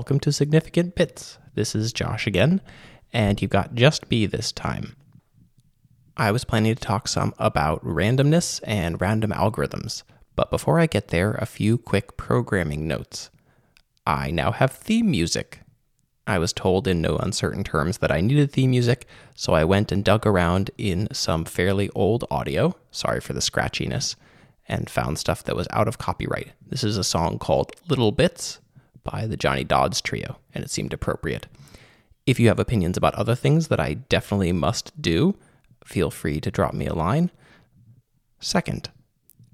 welcome 0.00 0.18
to 0.18 0.32
Significant 0.32 0.94
Bits. 0.94 1.36
This 1.54 1.74
is 1.74 1.92
Josh 1.92 2.26
again, 2.26 2.62
and 3.12 3.42
you 3.42 3.46
got 3.46 3.74
just 3.74 4.10
me 4.10 4.24
this 4.24 4.50
time. 4.50 4.96
I 6.16 6.32
was 6.32 6.46
planning 6.46 6.74
to 6.74 6.80
talk 6.80 7.06
some 7.06 7.34
about 7.38 7.84
randomness 7.84 8.62
and 8.64 8.98
random 8.98 9.30
algorithms, 9.30 10.04
but 10.36 10.50
before 10.50 10.80
I 10.80 10.86
get 10.86 11.08
there, 11.08 11.32
a 11.32 11.44
few 11.44 11.76
quick 11.76 12.16
programming 12.16 12.88
notes. 12.88 13.28
I 14.06 14.30
now 14.30 14.52
have 14.52 14.72
theme 14.72 15.10
music. 15.10 15.60
I 16.26 16.38
was 16.38 16.54
told 16.54 16.88
in 16.88 17.02
no 17.02 17.18
uncertain 17.18 17.62
terms 17.62 17.98
that 17.98 18.10
I 18.10 18.22
needed 18.22 18.52
theme 18.52 18.70
music, 18.70 19.06
so 19.34 19.52
I 19.52 19.64
went 19.64 19.92
and 19.92 20.02
dug 20.02 20.26
around 20.26 20.70
in 20.78 21.08
some 21.12 21.44
fairly 21.44 21.90
old 21.90 22.24
audio, 22.30 22.74
sorry 22.90 23.20
for 23.20 23.34
the 23.34 23.40
scratchiness, 23.40 24.16
and 24.66 24.88
found 24.88 25.18
stuff 25.18 25.44
that 25.44 25.56
was 25.56 25.68
out 25.72 25.88
of 25.88 25.98
copyright. 25.98 26.52
This 26.66 26.84
is 26.84 26.96
a 26.96 27.04
song 27.04 27.38
called 27.38 27.72
Little 27.86 28.12
Bits 28.12 28.60
by 29.02 29.26
the 29.26 29.36
Johnny 29.36 29.64
Dodds 29.64 30.00
Trio, 30.00 30.38
and 30.54 30.64
it 30.64 30.70
seemed 30.70 30.92
appropriate. 30.92 31.46
If 32.26 32.38
you 32.38 32.48
have 32.48 32.58
opinions 32.58 32.96
about 32.96 33.14
other 33.14 33.34
things 33.34 33.68
that 33.68 33.80
I 33.80 33.94
definitely 33.94 34.52
must 34.52 35.00
do, 35.00 35.36
feel 35.84 36.10
free 36.10 36.40
to 36.40 36.50
drop 36.50 36.74
me 36.74 36.86
a 36.86 36.94
line. 36.94 37.30
Second, 38.38 38.90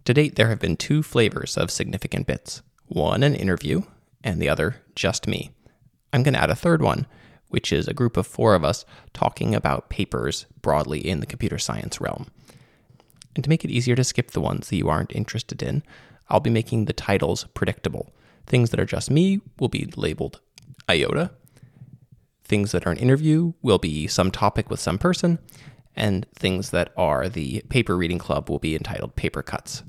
to 0.04 0.14
date, 0.14 0.36
there 0.36 0.48
have 0.48 0.60
been 0.60 0.76
two 0.76 1.02
flavors 1.02 1.56
of 1.56 1.70
significant 1.70 2.26
bits 2.26 2.62
one 2.86 3.24
an 3.24 3.34
interview, 3.34 3.82
and 4.22 4.40
the 4.40 4.48
other 4.48 4.76
just 4.94 5.26
me. 5.26 5.50
I'm 6.12 6.22
going 6.22 6.34
to 6.34 6.42
add 6.42 6.50
a 6.50 6.54
third 6.54 6.82
one, 6.82 7.06
which 7.48 7.72
is 7.72 7.88
a 7.88 7.94
group 7.94 8.16
of 8.16 8.26
four 8.26 8.54
of 8.54 8.64
us 8.64 8.84
talking 9.12 9.54
about 9.54 9.88
papers 9.88 10.46
broadly 10.62 11.00
in 11.00 11.20
the 11.20 11.26
computer 11.26 11.58
science 11.58 12.00
realm. 12.00 12.28
And 13.34 13.42
to 13.42 13.50
make 13.50 13.64
it 13.64 13.70
easier 13.70 13.96
to 13.96 14.04
skip 14.04 14.30
the 14.30 14.40
ones 14.40 14.68
that 14.68 14.76
you 14.76 14.88
aren't 14.88 15.14
interested 15.14 15.62
in, 15.62 15.82
I'll 16.28 16.40
be 16.40 16.50
making 16.50 16.84
the 16.84 16.92
titles 16.92 17.44
predictable. 17.54 18.12
Things 18.46 18.70
that 18.70 18.80
are 18.80 18.86
just 18.86 19.10
me 19.10 19.40
will 19.58 19.68
be 19.68 19.92
labeled 19.96 20.40
IOTA. 20.88 21.30
Things 22.44 22.72
that 22.72 22.86
are 22.86 22.92
an 22.92 22.98
interview 22.98 23.54
will 23.60 23.78
be 23.78 24.06
some 24.06 24.30
topic 24.30 24.70
with 24.70 24.78
some 24.80 24.98
person. 24.98 25.38
And 25.96 26.26
things 26.34 26.70
that 26.70 26.92
are 26.96 27.28
the 27.28 27.62
paper 27.68 27.96
reading 27.96 28.18
club 28.18 28.48
will 28.48 28.58
be 28.58 28.76
entitled 28.76 29.16
Paper 29.16 29.42
Cuts. 29.42 29.82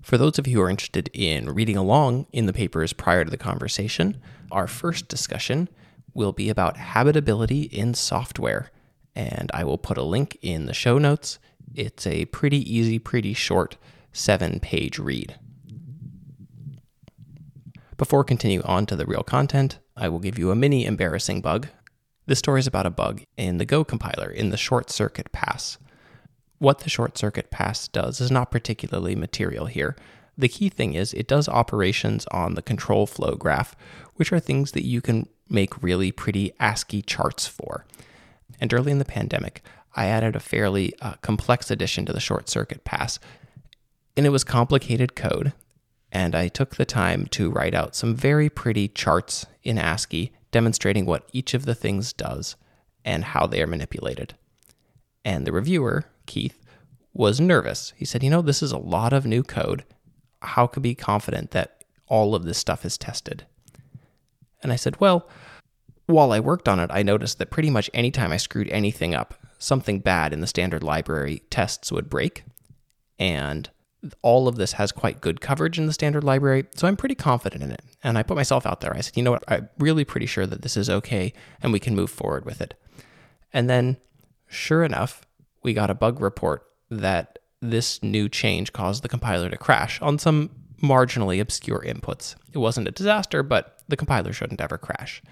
For 0.00 0.16
those 0.16 0.38
of 0.38 0.46
you 0.46 0.56
who 0.56 0.62
are 0.62 0.70
interested 0.70 1.10
in 1.12 1.50
reading 1.50 1.76
along 1.76 2.26
in 2.32 2.46
the 2.46 2.52
papers 2.52 2.92
prior 2.92 3.24
to 3.24 3.30
the 3.30 3.36
conversation, 3.36 4.20
our 4.50 4.66
first 4.66 5.08
discussion 5.08 5.68
will 6.14 6.32
be 6.32 6.48
about 6.48 6.76
habitability 6.78 7.62
in 7.62 7.94
software. 7.94 8.70
And 9.14 9.50
I 9.52 9.64
will 9.64 9.78
put 9.78 9.98
a 9.98 10.02
link 10.02 10.38
in 10.40 10.66
the 10.66 10.74
show 10.74 10.98
notes. 10.98 11.38
It's 11.74 12.06
a 12.06 12.24
pretty 12.26 12.58
easy, 12.74 12.98
pretty 12.98 13.34
short 13.34 13.76
seven 14.12 14.58
page 14.58 14.98
read. 14.98 15.38
Before 18.00 18.24
continuing 18.24 18.64
on 18.64 18.86
to 18.86 18.96
the 18.96 19.04
real 19.04 19.22
content, 19.22 19.78
I 19.94 20.08
will 20.08 20.20
give 20.20 20.38
you 20.38 20.50
a 20.50 20.56
mini 20.56 20.86
embarrassing 20.86 21.42
bug. 21.42 21.68
This 22.24 22.38
story 22.38 22.58
is 22.58 22.66
about 22.66 22.86
a 22.86 22.90
bug 22.90 23.24
in 23.36 23.58
the 23.58 23.66
Go 23.66 23.84
compiler 23.84 24.30
in 24.30 24.48
the 24.48 24.56
short 24.56 24.88
circuit 24.88 25.30
pass. 25.32 25.76
What 26.56 26.78
the 26.78 26.88
short 26.88 27.18
circuit 27.18 27.50
pass 27.50 27.88
does 27.88 28.18
is 28.22 28.30
not 28.30 28.50
particularly 28.50 29.14
material 29.14 29.66
here. 29.66 29.96
The 30.38 30.48
key 30.48 30.70
thing 30.70 30.94
is 30.94 31.12
it 31.12 31.28
does 31.28 31.46
operations 31.46 32.24
on 32.30 32.54
the 32.54 32.62
control 32.62 33.06
flow 33.06 33.34
graph, 33.34 33.76
which 34.14 34.32
are 34.32 34.40
things 34.40 34.72
that 34.72 34.86
you 34.86 35.02
can 35.02 35.28
make 35.50 35.82
really 35.82 36.10
pretty 36.10 36.54
ASCII 36.58 37.02
charts 37.02 37.46
for. 37.46 37.84
And 38.58 38.72
early 38.72 38.92
in 38.92 38.98
the 38.98 39.04
pandemic, 39.04 39.62
I 39.94 40.06
added 40.06 40.34
a 40.34 40.40
fairly 40.40 40.94
uh, 41.02 41.16
complex 41.20 41.70
addition 41.70 42.06
to 42.06 42.14
the 42.14 42.18
short 42.18 42.48
circuit 42.48 42.82
pass. 42.82 43.18
And 44.16 44.24
it 44.24 44.30
was 44.30 44.42
complicated 44.42 45.14
code 45.14 45.52
and 46.12 46.34
I 46.34 46.48
took 46.48 46.76
the 46.76 46.84
time 46.84 47.26
to 47.28 47.50
write 47.50 47.74
out 47.74 47.94
some 47.94 48.14
very 48.14 48.48
pretty 48.48 48.88
charts 48.88 49.46
in 49.62 49.78
ASCII 49.78 50.32
demonstrating 50.50 51.06
what 51.06 51.28
each 51.32 51.54
of 51.54 51.64
the 51.64 51.74
things 51.74 52.12
does 52.12 52.56
and 53.04 53.24
how 53.24 53.46
they 53.46 53.62
are 53.62 53.66
manipulated. 53.66 54.34
And 55.24 55.46
the 55.46 55.52
reviewer, 55.52 56.06
Keith, 56.26 56.60
was 57.12 57.40
nervous. 57.40 57.92
He 57.96 58.04
said, 58.04 58.22
You 58.22 58.30
know, 58.30 58.42
this 58.42 58.62
is 58.62 58.72
a 58.72 58.78
lot 58.78 59.12
of 59.12 59.26
new 59.26 59.42
code. 59.42 59.84
How 60.42 60.66
could 60.66 60.82
be 60.82 60.94
confident 60.94 61.50
that 61.50 61.84
all 62.06 62.34
of 62.34 62.44
this 62.44 62.58
stuff 62.58 62.84
is 62.84 62.98
tested? 62.98 63.46
And 64.62 64.72
I 64.72 64.76
said, 64.76 65.00
Well, 65.00 65.28
while 66.06 66.32
I 66.32 66.40
worked 66.40 66.68
on 66.68 66.80
it, 66.80 66.90
I 66.92 67.02
noticed 67.02 67.38
that 67.38 67.50
pretty 67.50 67.70
much 67.70 67.90
anytime 67.94 68.32
I 68.32 68.36
screwed 68.36 68.68
anything 68.70 69.14
up, 69.14 69.34
something 69.58 70.00
bad 70.00 70.32
in 70.32 70.40
the 70.40 70.46
standard 70.46 70.82
library 70.82 71.42
tests 71.50 71.92
would 71.92 72.10
break. 72.10 72.44
And 73.18 73.70
all 74.22 74.48
of 74.48 74.56
this 74.56 74.72
has 74.72 74.92
quite 74.92 75.20
good 75.20 75.40
coverage 75.40 75.78
in 75.78 75.86
the 75.86 75.92
standard 75.92 76.24
library, 76.24 76.66
so 76.74 76.88
I'm 76.88 76.96
pretty 76.96 77.14
confident 77.14 77.62
in 77.62 77.70
it. 77.70 77.82
And 78.02 78.16
I 78.16 78.22
put 78.22 78.36
myself 78.36 78.66
out 78.66 78.80
there. 78.80 78.96
I 78.96 79.00
said, 79.00 79.16
you 79.16 79.22
know 79.22 79.32
what, 79.32 79.44
I'm 79.48 79.68
really 79.78 80.04
pretty 80.04 80.26
sure 80.26 80.46
that 80.46 80.62
this 80.62 80.76
is 80.76 80.88
okay 80.88 81.32
and 81.62 81.72
we 81.72 81.80
can 81.80 81.94
move 81.94 82.10
forward 82.10 82.44
with 82.44 82.60
it. 82.60 82.74
And 83.52 83.68
then, 83.68 83.98
sure 84.48 84.84
enough, 84.84 85.26
we 85.62 85.74
got 85.74 85.90
a 85.90 85.94
bug 85.94 86.20
report 86.20 86.64
that 86.90 87.38
this 87.60 88.02
new 88.02 88.28
change 88.28 88.72
caused 88.72 89.02
the 89.02 89.08
compiler 89.08 89.50
to 89.50 89.58
crash 89.58 90.00
on 90.00 90.18
some 90.18 90.50
marginally 90.82 91.40
obscure 91.40 91.84
inputs. 91.86 92.36
It 92.52 92.58
wasn't 92.58 92.88
a 92.88 92.92
disaster, 92.92 93.42
but 93.42 93.82
the 93.88 93.96
compiler 93.96 94.32
shouldn't 94.32 94.62
ever 94.62 94.78
crash. 94.78 95.22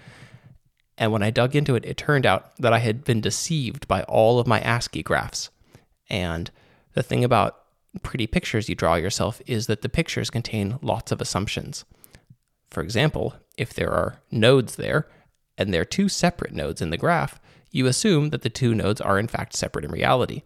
And 0.97 1.11
when 1.11 1.23
I 1.23 1.31
dug 1.31 1.55
into 1.55 1.75
it, 1.75 1.85
it 1.85 1.97
turned 1.97 2.25
out 2.25 2.55
that 2.57 2.73
I 2.73 2.79
had 2.79 3.03
been 3.03 3.21
deceived 3.21 3.87
by 3.87 4.03
all 4.03 4.39
of 4.39 4.47
my 4.47 4.59
ASCII 4.61 5.01
graphs. 5.01 5.49
And 6.09 6.51
the 6.93 7.01
thing 7.01 7.23
about 7.23 7.58
pretty 8.03 8.27
pictures 8.27 8.69
you 8.69 8.75
draw 8.75 8.95
yourself 8.95 9.41
is 9.45 9.67
that 9.67 9.81
the 9.81 9.89
pictures 9.89 10.29
contain 10.29 10.79
lots 10.81 11.11
of 11.11 11.21
assumptions. 11.21 11.85
For 12.69 12.81
example, 12.81 13.35
if 13.57 13.73
there 13.73 13.91
are 13.91 14.21
nodes 14.31 14.75
there, 14.75 15.07
and 15.57 15.73
there 15.73 15.81
are 15.81 15.85
two 15.85 16.07
separate 16.07 16.53
nodes 16.53 16.81
in 16.81 16.89
the 16.89 16.97
graph, 16.97 17.39
you 17.71 17.85
assume 17.85 18.29
that 18.29 18.43
the 18.43 18.49
two 18.49 18.73
nodes 18.73 19.01
are 19.01 19.19
in 19.19 19.27
fact 19.27 19.55
separate 19.55 19.85
in 19.85 19.91
reality. 19.91 20.43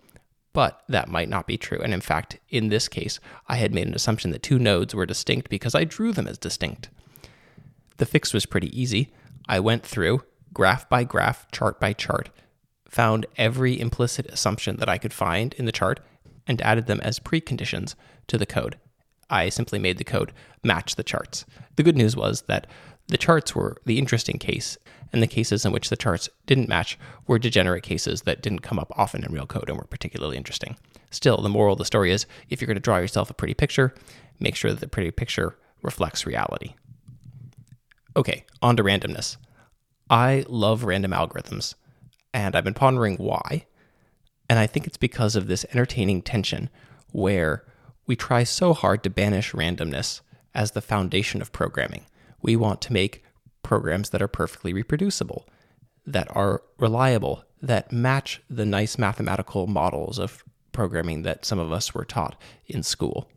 But 0.53 0.81
that 0.87 1.09
might 1.09 1.29
not 1.29 1.47
be 1.47 1.57
true. 1.57 1.79
And 1.81 1.93
in 1.93 2.01
fact, 2.01 2.39
in 2.49 2.69
this 2.69 2.87
case, 2.87 3.19
I 3.47 3.55
had 3.55 3.73
made 3.73 3.87
an 3.87 3.95
assumption 3.95 4.31
that 4.31 4.43
two 4.43 4.59
nodes 4.59 4.93
were 4.93 5.05
distinct 5.05 5.49
because 5.49 5.73
I 5.73 5.83
drew 5.83 6.11
them 6.11 6.27
as 6.27 6.37
distinct. 6.37 6.89
The 7.97 8.05
fix 8.05 8.33
was 8.33 8.45
pretty 8.45 8.79
easy. 8.79 9.11
I 9.47 9.59
went 9.59 9.85
through, 9.85 10.23
graph 10.53 10.87
by 10.89 11.03
graph, 11.03 11.49
chart 11.51 11.79
by 11.79 11.93
chart, 11.93 12.29
found 12.87 13.25
every 13.37 13.79
implicit 13.79 14.27
assumption 14.27 14.77
that 14.77 14.89
I 14.89 14.99
could 14.99 15.13
find 15.13 15.53
in 15.55 15.65
the 15.65 15.71
chart, 15.71 15.99
and 16.47 16.61
added 16.61 16.87
them 16.87 16.99
as 17.01 17.19
preconditions 17.19 17.95
to 18.27 18.37
the 18.37 18.45
code. 18.45 18.77
I 19.29 19.49
simply 19.49 19.79
made 19.79 19.97
the 19.97 20.03
code 20.03 20.31
match 20.63 20.95
the 20.95 21.03
charts. 21.03 21.45
The 21.75 21.83
good 21.83 21.97
news 21.97 22.15
was 22.15 22.43
that 22.43 22.67
the 23.07 23.17
charts 23.17 23.55
were 23.55 23.77
the 23.85 23.97
interesting 23.97 24.37
case, 24.37 24.77
and 25.11 25.21
the 25.21 25.27
cases 25.27 25.65
in 25.65 25.71
which 25.71 25.89
the 25.89 25.97
charts 25.97 26.29
didn't 26.45 26.69
match 26.69 26.97
were 27.27 27.39
degenerate 27.39 27.83
cases 27.83 28.23
that 28.23 28.41
didn't 28.41 28.59
come 28.59 28.79
up 28.79 28.91
often 28.95 29.23
in 29.23 29.31
real 29.31 29.45
code 29.45 29.69
and 29.69 29.77
were 29.77 29.85
particularly 29.85 30.37
interesting. 30.37 30.75
Still, 31.11 31.41
the 31.41 31.49
moral 31.49 31.73
of 31.73 31.79
the 31.79 31.85
story 31.85 32.11
is 32.11 32.25
if 32.49 32.61
you're 32.61 32.67
going 32.67 32.75
to 32.75 32.81
draw 32.81 32.97
yourself 32.97 33.29
a 33.29 33.33
pretty 33.33 33.53
picture, 33.53 33.93
make 34.39 34.55
sure 34.55 34.71
that 34.71 34.79
the 34.79 34.87
pretty 34.87 35.11
picture 35.11 35.57
reflects 35.81 36.25
reality. 36.25 36.73
Okay, 38.15 38.45
on 38.61 38.77
to 38.77 38.83
randomness. 38.83 39.37
I 40.09 40.45
love 40.47 40.83
random 40.83 41.11
algorithms, 41.11 41.75
and 42.33 42.55
I've 42.55 42.63
been 42.63 42.73
pondering 42.73 43.17
why. 43.17 43.65
And 44.53 44.59
I 44.59 44.67
think 44.67 44.85
it's 44.85 44.97
because 44.97 45.35
of 45.35 45.47
this 45.47 45.65
entertaining 45.71 46.21
tension 46.21 46.69
where 47.11 47.65
we 48.05 48.15
try 48.15 48.43
so 48.43 48.71
hard 48.71 49.01
to 49.01 49.09
banish 49.09 49.51
randomness 49.51 50.21
as 50.53 50.73
the 50.73 50.79
foundation 50.79 51.41
of 51.41 51.51
programming. 51.51 52.05
We 52.39 52.55
want 52.55 52.79
to 52.81 52.93
make 52.93 53.23
programs 53.63 54.11
that 54.11 54.21
are 54.21 54.27
perfectly 54.27 54.71
reproducible, 54.71 55.49
that 56.05 56.27
are 56.35 56.61
reliable, 56.77 57.45
that 57.63 57.91
match 57.91 58.43
the 58.47 58.63
nice 58.63 58.99
mathematical 58.99 59.65
models 59.65 60.19
of 60.19 60.43
programming 60.71 61.23
that 61.23 61.45
some 61.45 61.57
of 61.57 61.71
us 61.71 61.95
were 61.95 62.05
taught 62.05 62.39
in 62.67 62.83
school. 62.83 63.31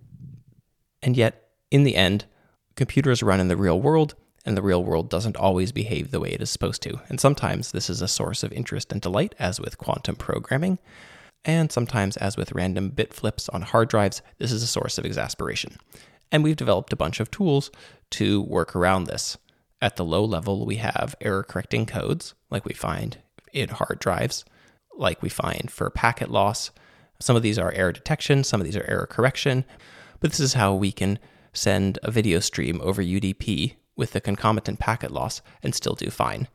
And 1.03 1.17
yet, 1.17 1.49
in 1.71 1.85
the 1.85 1.97
end, 1.97 2.27
computers 2.75 3.23
run 3.23 3.41
in 3.41 3.49
the 3.49 3.57
real 3.57 3.81
world, 3.81 4.17
and 4.47 4.57
the 4.57 4.63
real 4.63 4.83
world 4.83 5.11
doesn't 5.11 5.37
always 5.37 5.73
behave 5.73 6.11
the 6.11 6.21
way 6.21 6.31
it 6.31 6.41
is 6.41 6.49
supposed 6.49 6.81
to. 6.83 7.01
And 7.09 7.21
sometimes 7.21 7.73
this 7.73 7.91
is 7.91 8.01
a 8.01 8.09
source 8.09 8.45
of 8.45 8.53
interest 8.53 8.93
and 8.93 9.01
delight, 9.01 9.35
as 9.39 9.61
with 9.61 9.77
quantum 9.77 10.15
programming. 10.15 10.79
And 11.45 11.71
sometimes, 11.71 12.17
as 12.17 12.37
with 12.37 12.53
random 12.53 12.91
bit 12.91 13.13
flips 13.13 13.49
on 13.49 13.63
hard 13.63 13.89
drives, 13.89 14.23
this 14.39 14.53
is 14.53 14.63
a 14.63 14.69
source 14.69 14.99
of 14.99 15.05
exasperation. 15.05 15.77
And 16.31 16.45
we've 16.45 16.57
developed 16.57 16.93
a 16.93 16.97
bunch 16.97 17.21
of 17.21 17.31
tools 17.31 17.71
to 18.13 18.41
work 18.43 18.75
around 18.75 19.05
this. 19.05 19.37
At 19.83 19.97
the 19.97 20.05
low 20.05 20.25
level, 20.25 20.65
we 20.65 20.77
have 20.77 21.15
error 21.21 21.43
correcting 21.43 21.87
codes, 21.87 22.35
like 22.49 22.65
we 22.65 22.73
find 22.73 23.19
in 23.53 23.69
hard 23.69 23.99
drives, 23.99 24.45
like 24.97 25.23
we 25.23 25.29
find 25.29 25.71
for 25.71 25.91
packet 25.91 26.31
loss. 26.31 26.71
Some 27.21 27.37
of 27.37 27.43
these 27.43 27.59
are 27.59 27.73
error 27.73 27.93
detection, 27.93 28.45
some 28.45 28.61
of 28.61 28.65
these 28.65 28.77
are 28.77 28.89
error 28.89 29.07
correction. 29.07 29.65
But 30.21 30.31
this 30.31 30.41
is 30.41 30.55
how 30.55 30.75
we 30.75 30.93
can 30.93 31.19
send 31.53 31.99
a 32.03 32.11
video 32.11 32.41
stream 32.41 32.81
over 32.83 33.03
UDP 33.03 33.75
with 33.97 34.13
the 34.13 34.21
concomitant 34.21 34.79
packet 34.79 35.11
loss 35.11 35.41
and 35.63 35.75
still 35.75 35.95
do 35.95 36.11
fine. 36.11 36.49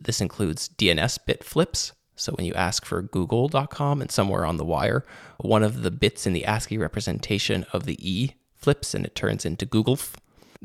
This 0.00 0.20
includes 0.20 0.68
DNS 0.68 1.18
bit 1.26 1.44
flips. 1.44 1.92
So 2.16 2.32
when 2.32 2.46
you 2.46 2.54
ask 2.54 2.84
for 2.84 3.02
google.com 3.02 4.00
and 4.00 4.10
somewhere 4.10 4.44
on 4.44 4.56
the 4.56 4.64
wire, 4.64 5.04
one 5.38 5.62
of 5.62 5.82
the 5.82 5.90
bits 5.90 6.26
in 6.26 6.32
the 6.32 6.44
ASCII 6.44 6.78
representation 6.78 7.64
of 7.72 7.84
the 7.84 7.96
E 8.00 8.34
flips 8.54 8.94
and 8.94 9.04
it 9.04 9.14
turns 9.14 9.44
into 9.44 9.66
Google. 9.66 9.98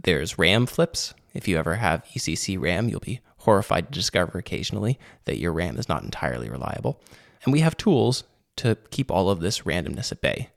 There's 0.02 0.38
RAM 0.38 0.66
flips. 0.66 1.14
If 1.34 1.48
you 1.48 1.58
ever 1.58 1.76
have 1.76 2.06
ECC 2.06 2.60
RAM, 2.60 2.90
you'll 2.90 3.00
be 3.00 3.22
horrified 3.40 3.88
to 3.88 4.00
discover 4.00 4.38
occasionally 4.38 5.00
that 5.26 5.38
your 5.38 5.54
RAM 5.54 5.78
is 5.78 5.90
not 5.90 6.04
entirely 6.04 6.50
reliable. 6.50 7.02
And 7.44 7.54
we 7.54 7.62
have 7.62 7.78
tools 7.78 8.24
to 8.58 8.78
keep 8.90 9.12
all 9.12 9.30
of 9.30 9.40
this 9.40 9.62
randomness 9.62 10.12
at 10.12 10.22
bay. 10.22 10.50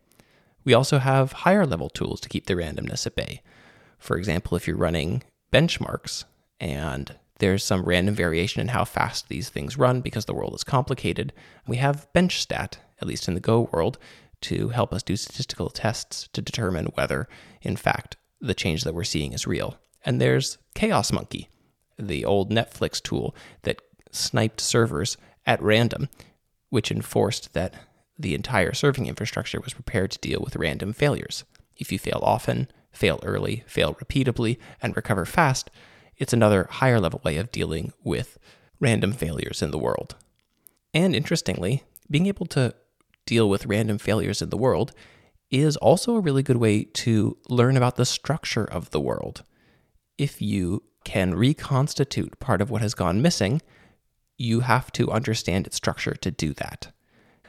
We 0.64 0.74
also 0.74 0.98
have 0.98 1.32
higher 1.32 1.66
level 1.66 1.88
tools 1.88 2.20
to 2.20 2.28
keep 2.28 2.46
the 2.46 2.54
randomness 2.54 3.06
at 3.06 3.16
bay. 3.16 3.42
For 3.98 4.16
example, 4.16 4.56
if 4.56 4.66
you're 4.66 4.76
running 4.76 5.22
benchmarks 5.52 6.24
and 6.60 7.16
there's 7.38 7.64
some 7.64 7.84
random 7.84 8.14
variation 8.14 8.60
in 8.60 8.68
how 8.68 8.84
fast 8.84 9.28
these 9.28 9.48
things 9.48 9.78
run 9.78 10.00
because 10.00 10.24
the 10.24 10.34
world 10.34 10.54
is 10.54 10.64
complicated, 10.64 11.32
we 11.66 11.76
have 11.76 12.08
BenchStat, 12.12 12.78
at 13.00 13.06
least 13.06 13.28
in 13.28 13.34
the 13.34 13.40
Go 13.40 13.68
world, 13.72 13.98
to 14.42 14.68
help 14.70 14.92
us 14.92 15.02
do 15.02 15.16
statistical 15.16 15.70
tests 15.70 16.28
to 16.32 16.42
determine 16.42 16.86
whether, 16.94 17.28
in 17.62 17.76
fact, 17.76 18.16
the 18.40 18.54
change 18.54 18.84
that 18.84 18.94
we're 18.94 19.04
seeing 19.04 19.32
is 19.32 19.46
real. 19.46 19.78
And 20.04 20.20
there's 20.20 20.58
Chaos 20.74 21.12
Monkey, 21.12 21.48
the 21.98 22.24
old 22.24 22.50
Netflix 22.50 23.02
tool 23.02 23.34
that 23.62 23.82
sniped 24.10 24.60
servers 24.60 25.16
at 25.46 25.62
random, 25.62 26.08
which 26.70 26.90
enforced 26.90 27.52
that 27.54 27.74
the 28.18 28.34
entire 28.34 28.72
serving 28.74 29.06
infrastructure 29.06 29.60
was 29.60 29.74
prepared 29.74 30.10
to 30.10 30.18
deal 30.18 30.40
with 30.40 30.56
random 30.56 30.92
failures. 30.92 31.44
If 31.76 31.92
you 31.92 31.98
fail 31.98 32.20
often, 32.22 32.68
fail 32.98 33.20
early, 33.22 33.62
fail 33.68 33.94
repeatably, 33.94 34.58
and 34.82 34.96
recover 34.96 35.24
fast, 35.24 35.70
it's 36.16 36.32
another 36.32 36.66
higher 36.68 36.98
level 36.98 37.20
way 37.24 37.36
of 37.36 37.52
dealing 37.52 37.92
with 38.02 38.38
random 38.80 39.12
failures 39.12 39.62
in 39.62 39.70
the 39.70 39.78
world. 39.78 40.16
And 40.92 41.14
interestingly, 41.14 41.84
being 42.10 42.26
able 42.26 42.46
to 42.46 42.74
deal 43.24 43.48
with 43.48 43.66
random 43.66 43.98
failures 43.98 44.42
in 44.42 44.50
the 44.50 44.56
world 44.56 44.92
is 45.48 45.76
also 45.76 46.16
a 46.16 46.20
really 46.20 46.42
good 46.42 46.56
way 46.56 46.84
to 46.84 47.38
learn 47.48 47.76
about 47.76 47.94
the 47.94 48.04
structure 48.04 48.64
of 48.64 48.90
the 48.90 49.00
world. 49.00 49.44
If 50.18 50.42
you 50.42 50.82
can 51.04 51.36
reconstitute 51.36 52.40
part 52.40 52.60
of 52.60 52.70
what 52.70 52.82
has 52.82 52.94
gone 52.94 53.22
missing, 53.22 53.62
you 54.36 54.60
have 54.60 54.90
to 54.92 55.10
understand 55.10 55.66
its 55.66 55.76
structure 55.76 56.14
to 56.14 56.30
do 56.32 56.52
that. 56.54 56.88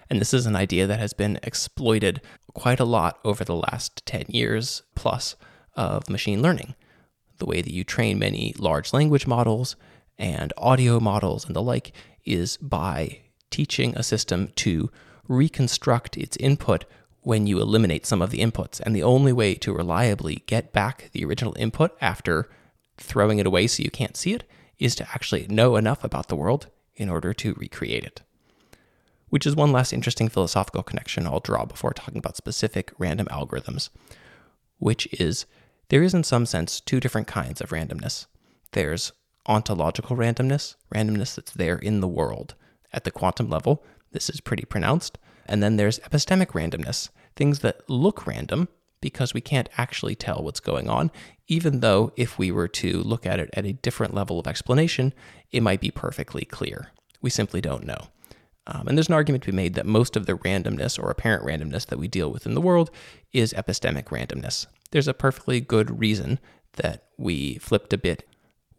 And 0.10 0.20
this 0.20 0.34
is 0.34 0.46
an 0.46 0.56
idea 0.56 0.88
that 0.88 1.00
has 1.00 1.14
been 1.14 1.40
exploited 1.44 2.22
quite 2.54 2.80
a 2.80 2.86
lot 2.86 3.20
over 3.24 3.44
the 3.44 3.56
last 3.56 4.06
10 4.06 4.26
years 4.30 4.82
plus 4.96 5.36
of 5.76 6.10
machine 6.10 6.42
learning. 6.42 6.76
The 7.38 7.46
way 7.46 7.62
that 7.62 7.74
you 7.74 7.84
train 7.84 8.20
many 8.20 8.54
large 8.58 8.92
language 8.92 9.28
models 9.28 9.76
and 10.18 10.52
audio 10.58 11.00
models 11.00 11.46
and 11.46 11.56
the 11.56 11.62
like 11.62 11.94
is 12.26 12.58
by 12.58 13.20
teaching 13.52 13.96
a 13.96 14.04
system 14.04 14.52
to 14.56 14.92
reconstruct 15.28 16.18
its 16.18 16.36
input 16.38 16.86
when 17.22 17.46
you 17.46 17.62
eliminate 17.62 18.06
some 18.06 18.22
of 18.22 18.32
the 18.32 18.40
inputs. 18.40 18.80
And 18.80 18.96
the 18.96 19.04
only 19.04 19.32
way 19.32 19.54
to 19.56 19.74
reliably 19.74 20.44
get 20.48 20.74
back 20.74 21.10
the 21.12 21.24
original 21.24 21.56
input 21.58 21.96
after 22.02 22.50
throwing 22.98 23.40
it 23.40 23.46
away 23.46 23.68
so 23.68 23.84
you 23.84 23.92
can't 23.92 24.18
see 24.18 24.34
it 24.34 24.44
is 24.80 24.96
to 24.96 25.08
actually 25.12 25.46
know 25.48 25.76
enough 25.76 26.04
about 26.04 26.28
the 26.28 26.36
world 26.36 26.68
in 26.96 27.10
order 27.10 27.34
to 27.34 27.54
recreate 27.54 28.04
it 28.04 28.22
which 29.30 29.46
is 29.46 29.56
one 29.56 29.72
last 29.72 29.94
interesting 29.94 30.30
philosophical 30.30 30.84
connection 30.84 31.26
I'll 31.26 31.40
draw 31.40 31.66
before 31.66 31.94
talking 31.94 32.18
about 32.18 32.38
specific 32.38 32.92
random 32.98 33.28
algorithms, 33.28 33.90
which 34.78 35.08
is 35.14 35.46
there 35.90 36.04
is, 36.04 36.14
in 36.14 36.24
some 36.24 36.46
sense, 36.46 36.80
two 36.80 37.00
different 37.00 37.28
kinds 37.28 37.62
of 37.62 37.70
randomness. 37.70 38.28
There's 38.72 39.12
ontological 39.48 40.16
randomness, 40.16 40.76
randomness 40.94 41.36
that's 41.36 41.52
there 41.52 41.78
in 41.78 42.02
the 42.02 42.08
world. 42.08 42.56
At 42.94 43.04
the 43.04 43.12
quantum 43.12 43.50
level, 43.50 43.84
this 44.12 44.30
is 44.30 44.42
pretty 44.42 44.66
pronounced. 44.66 45.18
And 45.46 45.64
then 45.64 45.78
there's 45.78 46.00
epistemic 46.00 46.48
randomness, 46.48 47.10
things 47.36 47.60
that 47.60 47.90
look 47.90 48.28
random 48.28 48.68
because 49.02 49.34
we 49.34 49.42
can't 49.42 49.70
actually 49.78 50.16
tell 50.16 50.44
what's 50.44 50.60
going 50.60 50.90
on, 50.90 51.10
even 51.48 51.80
though 51.80 52.12
if 52.16 52.38
we 52.38 52.52
were 52.52 52.68
to 52.68 53.02
look 53.02 53.26
at 53.26 53.40
it 53.40 53.50
at 53.54 53.66
a 53.66 53.74
different 53.74 54.14
level 54.14 54.40
of 54.40 54.48
explanation, 54.48 55.14
it 55.52 55.64
might 55.64 55.80
be 55.80 55.90
perfectly 55.90 56.46
clear. 56.46 56.92
We 57.22 57.30
simply 57.30 57.62
don't 57.62 57.86
know. 57.86 58.10
Um, 58.72 58.88
and 58.88 58.96
there's 58.96 59.08
an 59.08 59.16
argument 59.16 59.44
to 59.44 59.52
be 59.52 59.56
made 59.56 59.74
that 59.74 59.88
most 59.88 60.16
of 60.16 60.28
the 60.28 60.38
randomness 60.38 61.02
or 61.02 61.10
apparent 61.10 61.44
randomness 61.44 61.88
that 61.88 61.98
we 61.98 62.08
deal 62.08 62.32
with 62.32 62.46
in 62.46 62.54
the 62.54 62.62
world 62.62 62.92
is 63.34 63.52
epistemic 63.54 64.06
randomness. 64.06 64.68
There's 64.92 65.08
a 65.08 65.14
perfectly 65.14 65.60
good 65.60 66.00
reason 66.00 66.40
that 66.74 67.06
we 67.18 67.56
flipped 67.56 67.94
a 67.94 67.98
bit. 67.98 68.28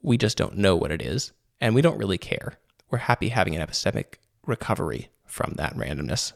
We 0.00 0.16
just 0.16 0.36
don't 0.36 0.56
know 0.56 0.76
what 0.76 0.92
it 0.92 1.02
is, 1.02 1.32
and 1.60 1.74
we 1.74 1.82
don't 1.82 1.98
really 1.98 2.18
care. 2.18 2.54
We're 2.88 2.98
happy 2.98 3.30
having 3.30 3.56
an 3.56 3.66
epistemic 3.66 4.14
recovery 4.46 5.08
from 5.26 5.54
that 5.56 5.74
randomness. 5.74 6.34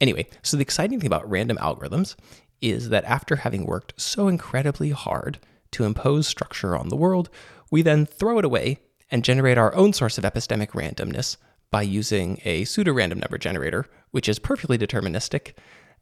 Anyway, 0.00 0.26
so 0.42 0.56
the 0.56 0.62
exciting 0.62 0.98
thing 0.98 1.06
about 1.06 1.28
random 1.28 1.58
algorithms 1.58 2.16
is 2.62 2.88
that 2.88 3.04
after 3.04 3.36
having 3.36 3.66
worked 3.66 3.92
so 4.00 4.28
incredibly 4.28 4.90
hard 4.90 5.38
to 5.72 5.84
impose 5.84 6.26
structure 6.26 6.74
on 6.74 6.88
the 6.88 6.96
world, 6.96 7.28
we 7.70 7.82
then 7.82 8.06
throw 8.06 8.38
it 8.38 8.46
away 8.46 8.78
and 9.10 9.24
generate 9.24 9.58
our 9.58 9.74
own 9.74 9.92
source 9.92 10.16
of 10.16 10.24
epistemic 10.24 10.70
randomness 10.70 11.36
by 11.70 11.82
using 11.82 12.40
a 12.44 12.64
pseudo 12.64 12.92
random 12.92 13.18
number 13.18 13.38
generator, 13.38 13.86
which 14.10 14.28
is 14.28 14.38
perfectly 14.38 14.78
deterministic, 14.78 15.52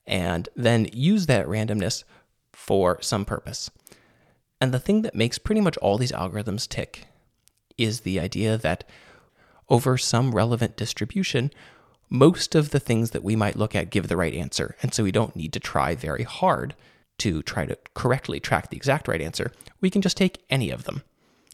and 0.06 0.49
then 0.55 0.88
use 0.93 1.26
that 1.26 1.46
randomness 1.46 2.05
for 2.52 3.00
some 3.00 3.25
purpose. 3.25 3.70
And 4.61 4.72
the 4.72 4.78
thing 4.78 5.02
that 5.02 5.14
makes 5.14 5.38
pretty 5.38 5.61
much 5.61 5.76
all 5.78 5.99
these 5.99 6.12
algorithms 6.12 6.69
tick 6.69 7.06
is 7.76 8.00
the 8.00 8.20
idea 8.20 8.56
that 8.56 8.84
over 9.69 9.96
some 9.99 10.34
relevant 10.34 10.76
distribution, 10.76 11.50
most 12.08 12.55
of 12.55 12.70
the 12.70 12.81
things 12.81 13.11
that 13.11 13.25
we 13.25 13.34
might 13.34 13.56
look 13.56 13.75
at 13.75 13.90
give 13.90 14.08
the 14.08 14.16
right 14.16 14.34
answer. 14.34 14.76
And 14.82 14.94
so 14.94 15.02
we 15.02 15.12
don't 15.12 15.34
need 15.34 15.52
to 15.55 15.61
try 15.61 15.94
very 15.94 16.22
hard 16.22 16.75
to 17.19 17.43
try 17.43 17.66
to 17.66 17.76
correctly 17.94 18.40
track 18.40 18.70
the 18.70 18.76
exact 18.76 19.08
right 19.08 19.20
answer. 19.20 19.52
We 19.81 19.90
can 19.90 20.02
just 20.02 20.16
take 20.16 20.44
any 20.50 20.70
of 20.70 20.84
them. 20.84 21.02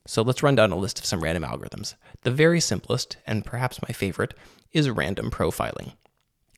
So 0.06 0.22
let's 0.22 0.42
run 0.42 0.54
down 0.54 0.72
a 0.72 0.76
list 0.76 0.98
of 0.98 1.04
some 1.04 1.22
random 1.22 1.44
algorithms. 1.44 1.94
The 2.22 2.30
very 2.30 2.60
simplest, 2.60 3.16
and 3.26 3.44
perhaps 3.44 3.82
my 3.82 3.92
favorite, 3.92 4.34
is 4.72 4.88
random 4.90 5.30
profiling. 5.30 5.92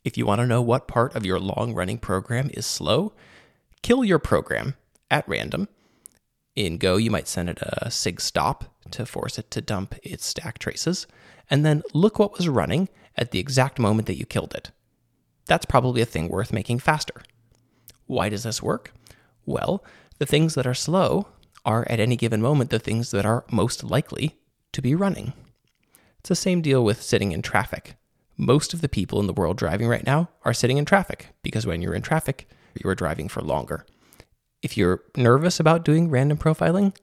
If 0.05 0.17
you 0.17 0.27
want 0.27 0.41
to 0.41 0.47
know 0.47 0.63
what 0.63 0.89
part 0.89 1.15
of 1.15 1.27
your 1.27 1.39
long 1.39 1.75
running 1.75 1.99
program 1.99 2.51
is 2.55 2.67
slow, 2.67 3.13
kill 3.83 4.05
your 4.05 4.19
program 4.19 4.75
at 5.11 5.29
random. 5.29 5.69
In 6.57 6.79
Go, 6.79 6.97
you 6.97 7.11
might 7.11 7.29
send 7.29 7.49
it 7.49 7.59
a 7.63 7.91
sig 7.91 8.21
stop 8.21 8.75
to 8.91 9.07
force 9.07 9.39
it 9.39 9.51
to 9.53 9.61
dump 9.61 9.95
its 10.03 10.27
stack 10.27 10.59
traces, 10.59 11.07
and 11.49 11.65
then 11.65 11.83
look 11.95 12.19
what 12.19 12.37
was 12.37 12.49
running 12.49 12.89
at 13.17 13.31
the 13.31 13.39
exact 13.39 13.79
moment 13.79 14.07
that 14.07 14.19
you 14.19 14.27
killed 14.27 14.55
it. 14.55 14.71
That's 15.47 15.67
probably 15.67 16.03
a 16.03 16.07
thing 16.07 16.29
worth 16.29 16.53
making 16.53 16.81
faster. 16.81 17.23
Why 18.07 18.29
does 18.29 18.43
this 18.43 18.63
work? 18.63 18.93
Well, 19.47 19.85
the 20.19 20.27
things 20.27 20.55
that 20.55 20.67
are 20.67 20.75
slow 20.75 21.29
are 21.65 21.87
at 21.89 22.01
any 22.01 22.17
given 22.17 22.43
moment 22.43 22.71
the 22.71 22.79
things 22.79 23.11
that 23.11 23.27
are 23.27 23.45
most 23.51 23.85
likely 23.85 24.37
to 24.73 24.83
be 24.83 24.95
running. 24.95 25.33
It's 26.19 26.29
the 26.29 26.37
same 26.37 26.63
deal 26.63 26.85
with 26.85 27.03
sitting 27.03 27.33
in 27.33 27.43
traffic. 27.43 27.97
Most 28.37 28.73
of 28.75 28.81
the 28.81 28.89
people 28.89 29.21
in 29.21 29.27
the 29.27 29.33
world 29.33 29.57
driving 29.57 29.89
right 29.89 30.07
now 30.07 30.29
are 30.45 30.55
sitting 30.55 30.79
in 30.79 30.85
traffic 30.85 31.29
because 31.43 31.67
when 31.67 31.83
you're 31.83 31.95
in 31.95 32.03
traffic, 32.03 32.49
you 32.75 32.89
are 32.89 32.95
driving 32.95 33.29
for 33.29 33.43
longer. 33.43 33.87
If 34.63 34.77
you're 34.77 35.03
nervous 35.17 35.61
about 35.61 35.85
doing 35.85 36.11
random 36.11 36.39
profiling, 36.39 36.97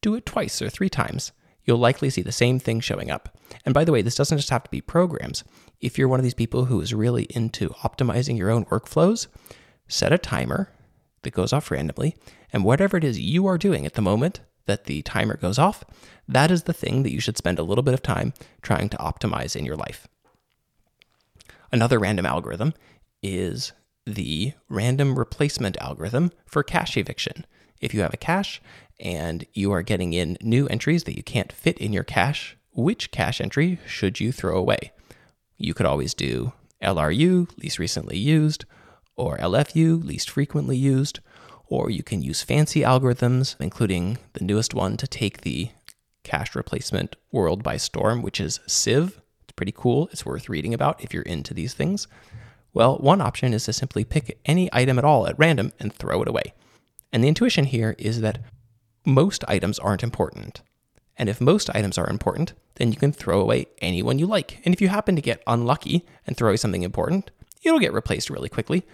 do 0.00 0.14
it 0.14 0.26
twice 0.26 0.60
or 0.62 0.68
three 0.68 0.88
times. 0.88 1.32
You'll 1.64 1.78
likely 1.78 2.10
see 2.10 2.22
the 2.22 2.32
same 2.32 2.58
thing 2.58 2.80
showing 2.80 3.10
up. 3.10 3.36
And 3.64 3.74
by 3.74 3.84
the 3.84 3.92
way, 3.92 4.00
this 4.02 4.14
doesn't 4.14 4.38
just 4.38 4.50
have 4.50 4.64
to 4.64 4.70
be 4.70 4.80
programs. 4.80 5.44
If 5.80 5.98
you're 5.98 6.08
one 6.08 6.20
of 6.20 6.24
these 6.24 6.34
people 6.34 6.66
who 6.66 6.80
is 6.80 6.94
really 6.94 7.24
into 7.24 7.70
optimizing 7.82 8.38
your 8.38 8.50
own 8.50 8.64
workflows, 8.66 9.26
set 9.86 10.12
a 10.12 10.18
timer 10.18 10.70
that 11.22 11.34
goes 11.34 11.52
off 11.52 11.70
randomly 11.70 12.16
and 12.52 12.64
whatever 12.64 12.96
it 12.96 13.04
is 13.04 13.18
you 13.18 13.46
are 13.46 13.58
doing 13.58 13.86
at 13.86 13.94
the 13.94 14.02
moment 14.02 14.40
that 14.66 14.84
the 14.84 15.02
timer 15.02 15.36
goes 15.36 15.58
off, 15.58 15.82
that 16.26 16.50
is 16.50 16.64
the 16.64 16.72
thing 16.72 17.02
that 17.02 17.12
you 17.12 17.20
should 17.20 17.38
spend 17.38 17.58
a 17.58 17.62
little 17.62 17.82
bit 17.82 17.94
of 17.94 18.02
time 18.02 18.32
trying 18.62 18.88
to 18.88 18.96
optimize 18.98 19.56
in 19.56 19.64
your 19.64 19.76
life. 19.76 20.06
Another 21.72 21.98
random 21.98 22.26
algorithm 22.26 22.74
is 23.22 23.72
the 24.06 24.52
random 24.68 25.18
replacement 25.18 25.76
algorithm 25.78 26.30
for 26.46 26.62
cache 26.62 26.96
eviction. 26.96 27.44
If 27.80 27.92
you 27.92 28.00
have 28.00 28.14
a 28.14 28.18
cache 28.18 28.60
and 29.00 29.46
you 29.52 29.72
are 29.72 29.82
getting 29.82 30.12
in 30.12 30.36
new 30.40 30.66
entries 30.68 31.04
that 31.04 31.16
you 31.16 31.22
can't 31.22 31.52
fit 31.52 31.78
in 31.78 31.92
your 31.92 32.04
cache, 32.04 32.56
which 32.72 33.10
cache 33.10 33.40
entry 33.40 33.78
should 33.86 34.20
you 34.20 34.32
throw 34.32 34.56
away? 34.56 34.92
You 35.56 35.74
could 35.74 35.86
always 35.86 36.14
do 36.14 36.52
LRU, 36.82 37.48
least 37.58 37.78
recently 37.78 38.16
used, 38.16 38.64
or 39.18 39.36
LFU, 39.38 40.02
least 40.02 40.30
frequently 40.30 40.76
used, 40.76 41.20
or 41.66 41.90
you 41.90 42.02
can 42.02 42.22
use 42.22 42.42
fancy 42.42 42.80
algorithms, 42.80 43.56
including 43.60 44.18
the 44.32 44.44
newest 44.44 44.72
one 44.72 44.96
to 44.96 45.06
take 45.06 45.42
the 45.42 45.70
cache 46.24 46.54
replacement 46.54 47.16
world 47.32 47.62
by 47.62 47.76
storm, 47.76 48.22
which 48.22 48.40
is 48.40 48.60
Sieve. 48.66 49.20
It's 49.42 49.52
pretty 49.56 49.72
cool. 49.72 50.08
It's 50.12 50.24
worth 50.24 50.48
reading 50.48 50.72
about 50.72 51.02
if 51.02 51.12
you're 51.12 51.22
into 51.24 51.52
these 51.52 51.74
things. 51.74 52.06
Well, 52.72 52.96
one 52.98 53.20
option 53.20 53.52
is 53.52 53.64
to 53.64 53.72
simply 53.72 54.04
pick 54.04 54.38
any 54.46 54.68
item 54.72 54.98
at 54.98 55.04
all 55.04 55.26
at 55.26 55.38
random 55.38 55.72
and 55.80 55.92
throw 55.92 56.22
it 56.22 56.28
away. 56.28 56.54
And 57.12 57.24
the 57.24 57.28
intuition 57.28 57.64
here 57.64 57.96
is 57.98 58.20
that 58.20 58.40
most 59.04 59.44
items 59.48 59.78
aren't 59.78 60.02
important. 60.02 60.62
And 61.16 61.28
if 61.28 61.40
most 61.40 61.74
items 61.74 61.98
are 61.98 62.08
important, 62.08 62.52
then 62.76 62.92
you 62.92 62.98
can 62.98 63.12
throw 63.12 63.40
away 63.40 63.66
any 63.78 64.02
one 64.02 64.18
you 64.18 64.26
like. 64.26 64.60
And 64.64 64.72
if 64.72 64.80
you 64.80 64.88
happen 64.88 65.16
to 65.16 65.22
get 65.22 65.42
unlucky 65.46 66.06
and 66.26 66.36
throw 66.36 66.50
away 66.50 66.56
something 66.56 66.82
important, 66.82 67.30
it'll 67.62 67.80
get 67.80 67.92
replaced 67.92 68.30
really 68.30 68.48
quickly. 68.48 68.86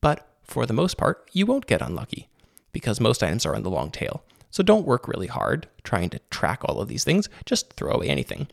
But 0.00 0.26
for 0.42 0.66
the 0.66 0.72
most 0.72 0.96
part, 0.96 1.28
you 1.32 1.46
won't 1.46 1.66
get 1.66 1.82
unlucky 1.82 2.28
because 2.72 3.00
most 3.00 3.22
items 3.22 3.46
are 3.46 3.54
on 3.54 3.62
the 3.62 3.70
long 3.70 3.90
tail. 3.90 4.22
So 4.50 4.62
don't 4.62 4.86
work 4.86 5.06
really 5.06 5.28
hard 5.28 5.68
trying 5.84 6.10
to 6.10 6.20
track 6.30 6.60
all 6.64 6.80
of 6.80 6.88
these 6.88 7.04
things, 7.04 7.28
just 7.44 7.72
throw 7.74 7.92
away 7.92 8.08
anything. 8.08 8.48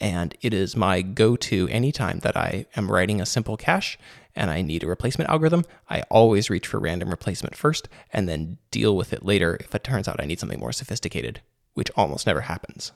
And 0.00 0.36
it 0.42 0.52
is 0.52 0.76
my 0.76 1.02
go 1.02 1.36
to 1.36 1.68
anytime 1.68 2.18
that 2.20 2.36
I 2.36 2.66
am 2.76 2.90
writing 2.90 3.20
a 3.20 3.26
simple 3.26 3.56
cache 3.56 3.98
and 4.34 4.50
I 4.50 4.60
need 4.62 4.82
a 4.82 4.88
replacement 4.88 5.30
algorithm. 5.30 5.64
I 5.88 6.02
always 6.02 6.50
reach 6.50 6.66
for 6.66 6.80
random 6.80 7.10
replacement 7.10 7.56
first 7.56 7.88
and 8.12 8.28
then 8.28 8.58
deal 8.70 8.96
with 8.96 9.12
it 9.12 9.24
later 9.24 9.56
if 9.60 9.74
it 9.74 9.84
turns 9.84 10.08
out 10.08 10.20
I 10.20 10.26
need 10.26 10.40
something 10.40 10.58
more 10.58 10.72
sophisticated, 10.72 11.40
which 11.74 11.90
almost 11.96 12.26
never 12.26 12.42
happens. 12.42 12.92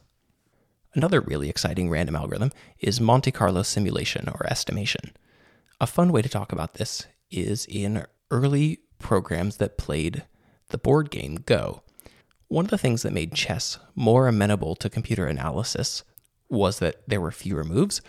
Another 0.95 1.21
really 1.21 1.49
exciting 1.49 1.91
random 1.91 2.17
algorithm 2.17 2.53
is 2.81 3.01
Monte 3.01 3.31
Carlo 3.31 3.63
simulation 3.63 4.29
or 4.29 4.47
estimation. 4.47 5.13
A 5.81 5.87
fun 5.87 6.11
way 6.11 6.23
to 6.23 6.29
talk 6.29 6.51
about 6.51 6.75
this 6.75 7.07
is 7.31 7.67
in 7.67 8.05
early 8.31 8.81
programs 8.99 9.57
that 9.57 9.79
played 9.79 10.25
the 10.69 10.79
board 10.79 11.11
game 11.11 11.37
Go. 11.37 11.83
One 12.49 12.65
of 12.65 12.71
the 12.71 12.79
things 12.79 13.03
that 13.03 13.13
made 13.13 13.35
chess 13.35 13.79
more 13.95 14.27
amenable 14.27 14.75
to 14.77 14.89
computer 14.89 15.27
analysis 15.27 16.03
was 16.49 16.79
that 16.79 17.03
there 17.07 17.21
were 17.21 17.31
fewer 17.31 17.65
moves, 17.65 18.01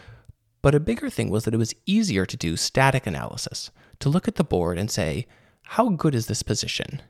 but 0.62 0.76
a 0.76 0.80
bigger 0.80 1.10
thing 1.10 1.30
was 1.30 1.46
that 1.46 1.54
it 1.54 1.58
was 1.58 1.76
easier 1.86 2.26
to 2.26 2.38
do 2.38 2.58
static 2.58 3.06
analysis, 3.06 3.72
to 4.00 4.10
look 4.10 4.28
at 4.28 4.36
the 4.36 4.44
board 4.44 4.78
and 4.78 4.90
say, 4.90 5.28
how 5.64 5.90
good 5.90 6.16
is 6.16 6.28
this 6.28 6.44
position? 6.44 7.02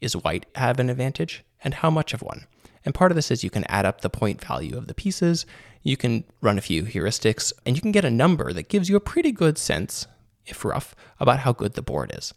Is 0.00 0.16
white 0.16 0.46
have 0.54 0.78
an 0.78 0.90
advantage? 0.90 1.44
And 1.64 1.74
how 1.74 1.90
much 1.90 2.12
of 2.14 2.22
one? 2.22 2.46
And 2.84 2.94
part 2.94 3.10
of 3.10 3.16
this 3.16 3.30
is 3.30 3.42
you 3.42 3.50
can 3.50 3.64
add 3.64 3.84
up 3.84 4.00
the 4.00 4.10
point 4.10 4.44
value 4.44 4.76
of 4.76 4.86
the 4.86 4.94
pieces, 4.94 5.44
you 5.82 5.96
can 5.96 6.24
run 6.40 6.58
a 6.58 6.62
few 6.62 6.84
heuristics, 6.84 7.52
and 7.64 7.74
you 7.74 7.82
can 7.82 7.92
get 7.92 8.04
a 8.04 8.10
number 8.10 8.52
that 8.52 8.68
gives 8.68 8.88
you 8.88 8.96
a 8.96 9.00
pretty 9.00 9.32
good 9.32 9.58
sense, 9.58 10.06
if 10.46 10.64
rough, 10.64 10.94
about 11.20 11.40
how 11.40 11.52
good 11.52 11.74
the 11.74 11.82
board 11.82 12.12
is. 12.16 12.32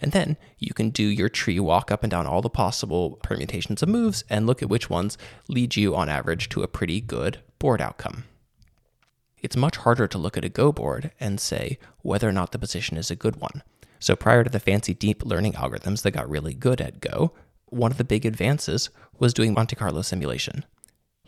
And 0.00 0.12
then 0.12 0.36
you 0.58 0.72
can 0.72 0.90
do 0.90 1.02
your 1.02 1.28
tree 1.28 1.60
walk 1.60 1.90
up 1.90 2.02
and 2.02 2.10
down 2.10 2.26
all 2.26 2.40
the 2.40 2.48
possible 2.48 3.18
permutations 3.22 3.82
of 3.82 3.88
moves 3.88 4.24
and 4.30 4.46
look 4.46 4.62
at 4.62 4.68
which 4.68 4.88
ones 4.88 5.18
lead 5.48 5.76
you 5.76 5.94
on 5.94 6.08
average 6.08 6.48
to 6.50 6.62
a 6.62 6.68
pretty 6.68 7.00
good 7.00 7.38
board 7.58 7.80
outcome. 7.80 8.24
It's 9.42 9.56
much 9.56 9.76
harder 9.78 10.06
to 10.06 10.18
look 10.18 10.36
at 10.36 10.44
a 10.44 10.50
Go 10.50 10.72
board 10.72 11.12
and 11.20 11.40
say 11.40 11.78
whether 12.02 12.28
or 12.28 12.32
not 12.32 12.52
the 12.52 12.58
position 12.58 12.96
is 12.96 13.10
a 13.10 13.16
good 13.16 13.36
one. 13.36 13.62
So 13.98 14.16
prior 14.16 14.44
to 14.44 14.50
the 14.50 14.60
fancy 14.60 14.94
deep 14.94 15.24
learning 15.24 15.54
algorithms 15.54 16.02
that 16.02 16.12
got 16.12 16.28
really 16.28 16.54
good 16.54 16.80
at 16.80 17.00
Go, 17.00 17.32
one 17.66 17.90
of 17.90 17.98
the 17.98 18.04
big 18.04 18.26
advances 18.26 18.90
was 19.18 19.34
doing 19.34 19.52
Monte 19.52 19.76
Carlo 19.76 20.02
simulation. 20.02 20.64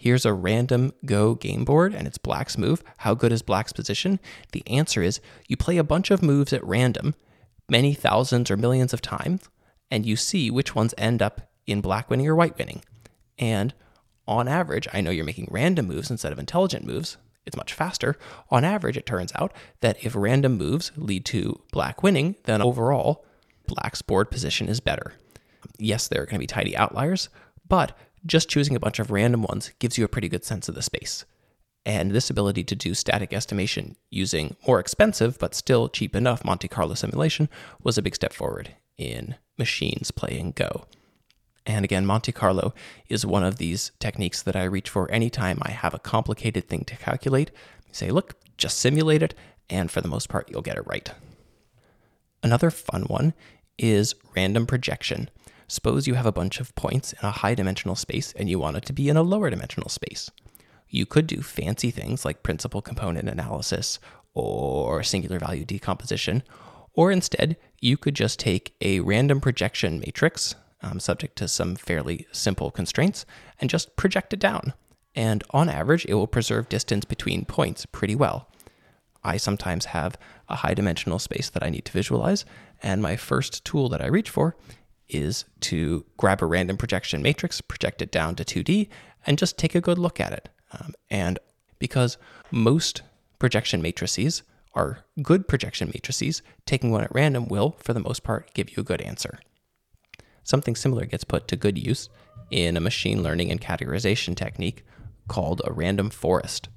Here's 0.02 0.26
a 0.26 0.32
random 0.32 0.92
Go 1.04 1.36
game 1.36 1.64
board 1.64 1.94
and 1.94 2.08
it's 2.08 2.18
black's 2.18 2.58
move. 2.58 2.82
How 2.96 3.14
good 3.14 3.30
is 3.30 3.40
black's 3.40 3.72
position? 3.72 4.18
The 4.50 4.66
answer 4.66 5.00
is 5.00 5.20
you 5.46 5.56
play 5.56 5.76
a 5.76 5.84
bunch 5.84 6.10
of 6.10 6.24
moves 6.24 6.52
at 6.52 6.66
random 6.66 7.14
many 7.70 7.94
thousands 7.94 8.50
or 8.50 8.56
millions 8.56 8.92
of 8.92 9.00
times, 9.00 9.48
and 9.92 10.04
you 10.04 10.16
see 10.16 10.50
which 10.50 10.74
ones 10.74 10.92
end 10.98 11.22
up 11.22 11.42
in 11.68 11.80
black 11.80 12.10
winning 12.10 12.26
or 12.26 12.34
white 12.34 12.58
winning. 12.58 12.82
And 13.38 13.74
on 14.26 14.48
average, 14.48 14.88
I 14.92 15.02
know 15.02 15.12
you're 15.12 15.24
making 15.24 15.46
random 15.52 15.86
moves 15.86 16.10
instead 16.10 16.32
of 16.32 16.38
intelligent 16.40 16.84
moves. 16.84 17.16
It's 17.46 17.56
much 17.56 17.72
faster. 17.72 18.16
On 18.50 18.64
average, 18.64 18.96
it 18.96 19.06
turns 19.06 19.30
out 19.36 19.52
that 19.82 20.04
if 20.04 20.16
random 20.16 20.58
moves 20.58 20.90
lead 20.96 21.24
to 21.26 21.62
black 21.70 22.02
winning, 22.02 22.34
then 22.42 22.60
overall, 22.60 23.24
black's 23.68 24.02
board 24.02 24.32
position 24.32 24.68
is 24.68 24.80
better. 24.80 25.12
Yes, 25.78 26.08
there 26.08 26.22
are 26.22 26.26
going 26.26 26.40
to 26.40 26.40
be 26.40 26.46
tidy 26.48 26.76
outliers, 26.76 27.28
but 27.68 27.96
just 28.24 28.48
choosing 28.48 28.76
a 28.76 28.80
bunch 28.80 28.98
of 28.98 29.10
random 29.10 29.42
ones 29.42 29.72
gives 29.78 29.98
you 29.98 30.04
a 30.04 30.08
pretty 30.08 30.28
good 30.28 30.44
sense 30.44 30.68
of 30.68 30.74
the 30.74 30.82
space. 30.82 31.24
And 31.84 32.12
this 32.12 32.30
ability 32.30 32.62
to 32.64 32.76
do 32.76 32.94
static 32.94 33.32
estimation 33.32 33.96
using 34.10 34.56
more 34.66 34.78
expensive 34.78 35.38
but 35.38 35.54
still 35.54 35.88
cheap 35.88 36.14
enough 36.14 36.44
Monte 36.44 36.68
Carlo 36.68 36.94
simulation 36.94 37.48
was 37.82 37.98
a 37.98 38.02
big 38.02 38.14
step 38.14 38.32
forward 38.32 38.76
in 38.96 39.34
machines 39.58 40.10
playing 40.10 40.52
Go. 40.52 40.86
And 41.66 41.84
again, 41.84 42.06
Monte 42.06 42.32
Carlo 42.32 42.74
is 43.08 43.26
one 43.26 43.44
of 43.44 43.58
these 43.58 43.92
techniques 44.00 44.42
that 44.42 44.56
I 44.56 44.64
reach 44.64 44.88
for 44.88 45.10
anytime 45.10 45.58
I 45.62 45.70
have 45.70 45.94
a 45.94 45.98
complicated 45.98 46.68
thing 46.68 46.84
to 46.84 46.96
calculate. 46.96 47.50
Say, 47.92 48.10
look, 48.10 48.34
just 48.56 48.78
simulate 48.78 49.22
it, 49.22 49.34
and 49.70 49.90
for 49.90 50.00
the 50.00 50.08
most 50.08 50.28
part, 50.28 50.50
you'll 50.50 50.62
get 50.62 50.76
it 50.76 50.86
right. 50.86 51.10
Another 52.42 52.70
fun 52.70 53.02
one 53.02 53.34
is 53.78 54.14
random 54.34 54.66
projection. 54.66 55.30
Suppose 55.72 56.06
you 56.06 56.14
have 56.14 56.26
a 56.26 56.32
bunch 56.32 56.60
of 56.60 56.74
points 56.74 57.12
in 57.14 57.20
a 57.22 57.30
high 57.30 57.54
dimensional 57.54 57.96
space 57.96 58.32
and 58.36 58.48
you 58.48 58.58
want 58.58 58.76
it 58.76 58.84
to 58.86 58.92
be 58.92 59.08
in 59.08 59.16
a 59.16 59.22
lower 59.22 59.48
dimensional 59.50 59.88
space 59.88 60.30
you 60.92 61.06
could 61.06 61.26
do 61.26 61.40
fancy 61.42 61.90
things 61.90 62.24
like 62.24 62.44
principal 62.44 62.82
component 62.82 63.28
analysis 63.28 63.98
or 64.34 65.02
singular 65.02 65.38
value 65.38 65.64
decomposition, 65.64 66.42
or 66.92 67.10
instead, 67.10 67.56
you 67.80 67.96
could 67.96 68.14
just 68.14 68.38
take 68.38 68.74
a 68.80 69.00
random 69.00 69.40
projection 69.40 69.98
matrix, 69.98 70.54
um, 70.82 71.00
subject 71.00 71.36
to 71.36 71.48
some 71.48 71.74
fairly 71.74 72.26
simple 72.30 72.70
constraints, 72.70 73.24
and 73.58 73.70
just 73.70 73.96
project 73.96 74.32
it 74.32 74.38
down. 74.38 74.74
And 75.14 75.42
on 75.50 75.68
average, 75.68 76.04
it 76.06 76.14
will 76.14 76.26
preserve 76.26 76.68
distance 76.68 77.04
between 77.04 77.46
points 77.46 77.86
pretty 77.86 78.14
well. 78.14 78.48
I 79.24 79.36
sometimes 79.38 79.86
have 79.86 80.18
a 80.48 80.56
high 80.56 80.74
dimensional 80.74 81.18
space 81.18 81.48
that 81.50 81.62
I 81.62 81.70
need 81.70 81.86
to 81.86 81.92
visualize, 81.92 82.44
and 82.82 83.00
my 83.00 83.16
first 83.16 83.64
tool 83.64 83.88
that 83.90 84.02
I 84.02 84.06
reach 84.06 84.28
for 84.28 84.56
is 85.08 85.44
to 85.60 86.04
grab 86.16 86.42
a 86.42 86.46
random 86.46 86.76
projection 86.76 87.22
matrix, 87.22 87.60
project 87.60 88.02
it 88.02 88.10
down 88.10 88.34
to 88.36 88.44
2D, 88.44 88.88
and 89.26 89.38
just 89.38 89.58
take 89.58 89.74
a 89.74 89.80
good 89.80 89.98
look 89.98 90.20
at 90.20 90.32
it. 90.32 90.48
Um, 90.72 90.94
and 91.10 91.38
because 91.78 92.16
most 92.50 93.02
projection 93.38 93.82
matrices 93.82 94.42
are 94.74 95.04
good 95.22 95.46
projection 95.46 95.88
matrices, 95.88 96.42
taking 96.64 96.90
one 96.90 97.04
at 97.04 97.14
random 97.14 97.48
will, 97.48 97.76
for 97.78 97.92
the 97.92 98.00
most 98.00 98.22
part, 98.22 98.52
give 98.54 98.70
you 98.70 98.80
a 98.80 98.84
good 98.84 99.02
answer. 99.02 99.38
Something 100.44 100.74
similar 100.74 101.04
gets 101.04 101.24
put 101.24 101.46
to 101.48 101.56
good 101.56 101.78
use 101.78 102.08
in 102.50 102.76
a 102.76 102.80
machine 102.80 103.22
learning 103.22 103.50
and 103.50 103.60
categorization 103.60 104.34
technique 104.34 104.84
called 105.28 105.62
a 105.64 105.72
random 105.72 106.10
forest. 106.10 106.68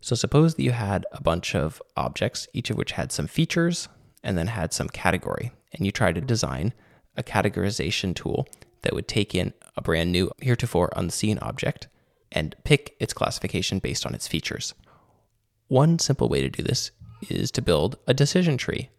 So, 0.00 0.16
suppose 0.16 0.54
that 0.54 0.62
you 0.62 0.72
had 0.72 1.06
a 1.12 1.22
bunch 1.22 1.54
of 1.54 1.80
objects, 1.96 2.48
each 2.52 2.70
of 2.70 2.76
which 2.76 2.92
had 2.92 3.12
some 3.12 3.28
features 3.28 3.88
and 4.24 4.36
then 4.36 4.48
had 4.48 4.72
some 4.72 4.88
category, 4.88 5.52
and 5.72 5.86
you 5.86 5.92
try 5.92 6.12
to 6.12 6.20
design 6.20 6.72
a 7.16 7.22
categorization 7.22 8.14
tool 8.14 8.46
that 8.82 8.94
would 8.94 9.08
take 9.08 9.34
in 9.34 9.52
a 9.76 9.82
brand 9.82 10.12
new, 10.12 10.30
heretofore 10.40 10.92
unseen 10.96 11.38
object 11.40 11.88
and 12.30 12.56
pick 12.64 12.96
its 12.98 13.12
classification 13.12 13.78
based 13.78 14.06
on 14.06 14.14
its 14.14 14.26
features. 14.28 14.74
One 15.68 15.98
simple 15.98 16.28
way 16.28 16.42
to 16.42 16.48
do 16.48 16.62
this 16.62 16.90
is 17.28 17.50
to 17.52 17.62
build 17.62 17.98
a 18.06 18.14
decision 18.14 18.56
tree. 18.56 18.90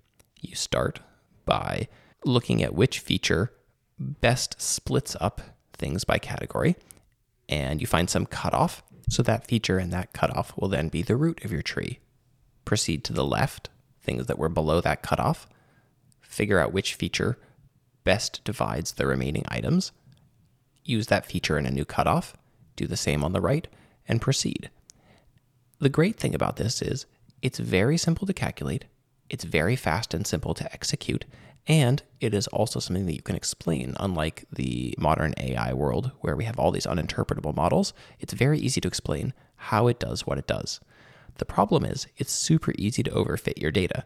You 0.41 0.55
start 0.55 0.99
by 1.45 1.87
looking 2.25 2.63
at 2.63 2.73
which 2.73 2.99
feature 2.99 3.51
best 3.99 4.61
splits 4.61 5.15
up 5.19 5.41
things 5.73 6.03
by 6.03 6.17
category, 6.17 6.75
and 7.49 7.81
you 7.81 7.87
find 7.87 8.09
some 8.09 8.25
cutoff. 8.25 8.83
So 9.09 9.21
that 9.23 9.47
feature 9.47 9.77
and 9.77 9.91
that 9.91 10.13
cutoff 10.13 10.53
will 10.57 10.69
then 10.69 10.87
be 10.87 11.01
the 11.01 11.17
root 11.17 11.43
of 11.43 11.51
your 11.51 11.61
tree. 11.61 11.99
Proceed 12.65 13.03
to 13.03 13.13
the 13.13 13.25
left, 13.25 13.69
things 14.01 14.27
that 14.27 14.39
were 14.39 14.49
below 14.49 14.79
that 14.81 15.01
cutoff. 15.01 15.47
Figure 16.33 16.59
out 16.59 16.73
which 16.73 16.95
feature 16.95 17.37
best 18.03 18.43
divides 18.43 18.93
the 18.93 19.05
remaining 19.05 19.45
items. 19.49 19.91
Use 20.83 21.07
that 21.07 21.27
feature 21.27 21.59
in 21.59 21.67
a 21.67 21.71
new 21.71 21.85
cutoff 21.85 22.35
do 22.75 22.87
the 22.87 22.97
same 22.97 23.23
on 23.23 23.33
the 23.33 23.41
right, 23.41 23.67
and 24.07 24.21
proceed. 24.21 24.69
The 25.79 25.89
great 25.89 26.17
thing 26.17 26.33
about 26.33 26.57
this 26.57 26.81
is 26.81 27.05
it's 27.41 27.59
very 27.59 27.97
simple 27.97 28.25
to 28.25 28.33
calculate, 28.33 28.85
it's 29.29 29.43
very 29.43 29.75
fast 29.75 30.13
and 30.13 30.25
simple 30.25 30.53
to 30.55 30.73
execute, 30.73 31.25
and 31.67 32.03
it 32.19 32.33
is 32.33 32.47
also 32.47 32.79
something 32.79 33.05
that 33.05 33.15
you 33.15 33.21
can 33.21 33.35
explain. 33.35 33.95
Unlike 33.99 34.45
the 34.51 34.95
modern 34.97 35.33
AI 35.37 35.73
world 35.73 36.11
where 36.21 36.35
we 36.35 36.45
have 36.45 36.59
all 36.59 36.71
these 36.71 36.85
uninterpretable 36.85 37.55
models, 37.55 37.93
it's 38.19 38.33
very 38.33 38.59
easy 38.59 38.81
to 38.81 38.87
explain 38.87 39.33
how 39.55 39.87
it 39.87 39.99
does 39.99 40.27
what 40.27 40.37
it 40.37 40.47
does. 40.47 40.79
The 41.37 41.45
problem 41.45 41.85
is, 41.85 42.07
it's 42.17 42.31
super 42.31 42.73
easy 42.77 43.01
to 43.03 43.11
overfit 43.11 43.61
your 43.61 43.71
data. 43.71 44.05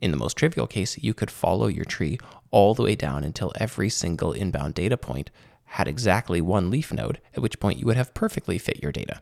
In 0.00 0.10
the 0.10 0.16
most 0.16 0.36
trivial 0.36 0.66
case, 0.66 0.98
you 0.98 1.14
could 1.14 1.30
follow 1.30 1.66
your 1.66 1.84
tree 1.84 2.18
all 2.50 2.74
the 2.74 2.82
way 2.82 2.94
down 2.94 3.24
until 3.24 3.52
every 3.56 3.88
single 3.88 4.32
inbound 4.32 4.74
data 4.74 4.96
point 4.96 5.30
had 5.64 5.88
exactly 5.88 6.40
one 6.40 6.70
leaf 6.70 6.92
node, 6.92 7.20
at 7.34 7.42
which 7.42 7.58
point 7.58 7.78
you 7.78 7.86
would 7.86 7.96
have 7.96 8.14
perfectly 8.14 8.58
fit 8.58 8.82
your 8.82 8.92
data. 8.92 9.20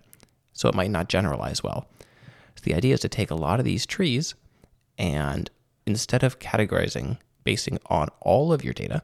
So 0.53 0.69
it 0.69 0.75
might 0.75 0.91
not 0.91 1.09
generalize 1.09 1.63
well. 1.63 1.89
So 2.57 2.63
the 2.63 2.75
idea 2.75 2.95
is 2.95 3.01
to 3.01 3.09
take 3.09 3.31
a 3.31 3.37
lot 3.37 3.59
of 3.59 3.65
these 3.65 3.87
trees 3.87 4.35
and 4.99 5.51
instead 5.87 6.23
of 6.23 6.39
categorizing 6.39 7.19
basing 7.45 7.79
on 7.87 8.09
all 8.21 8.53
of 8.53 8.63
your 8.63 8.75
data, 8.75 9.03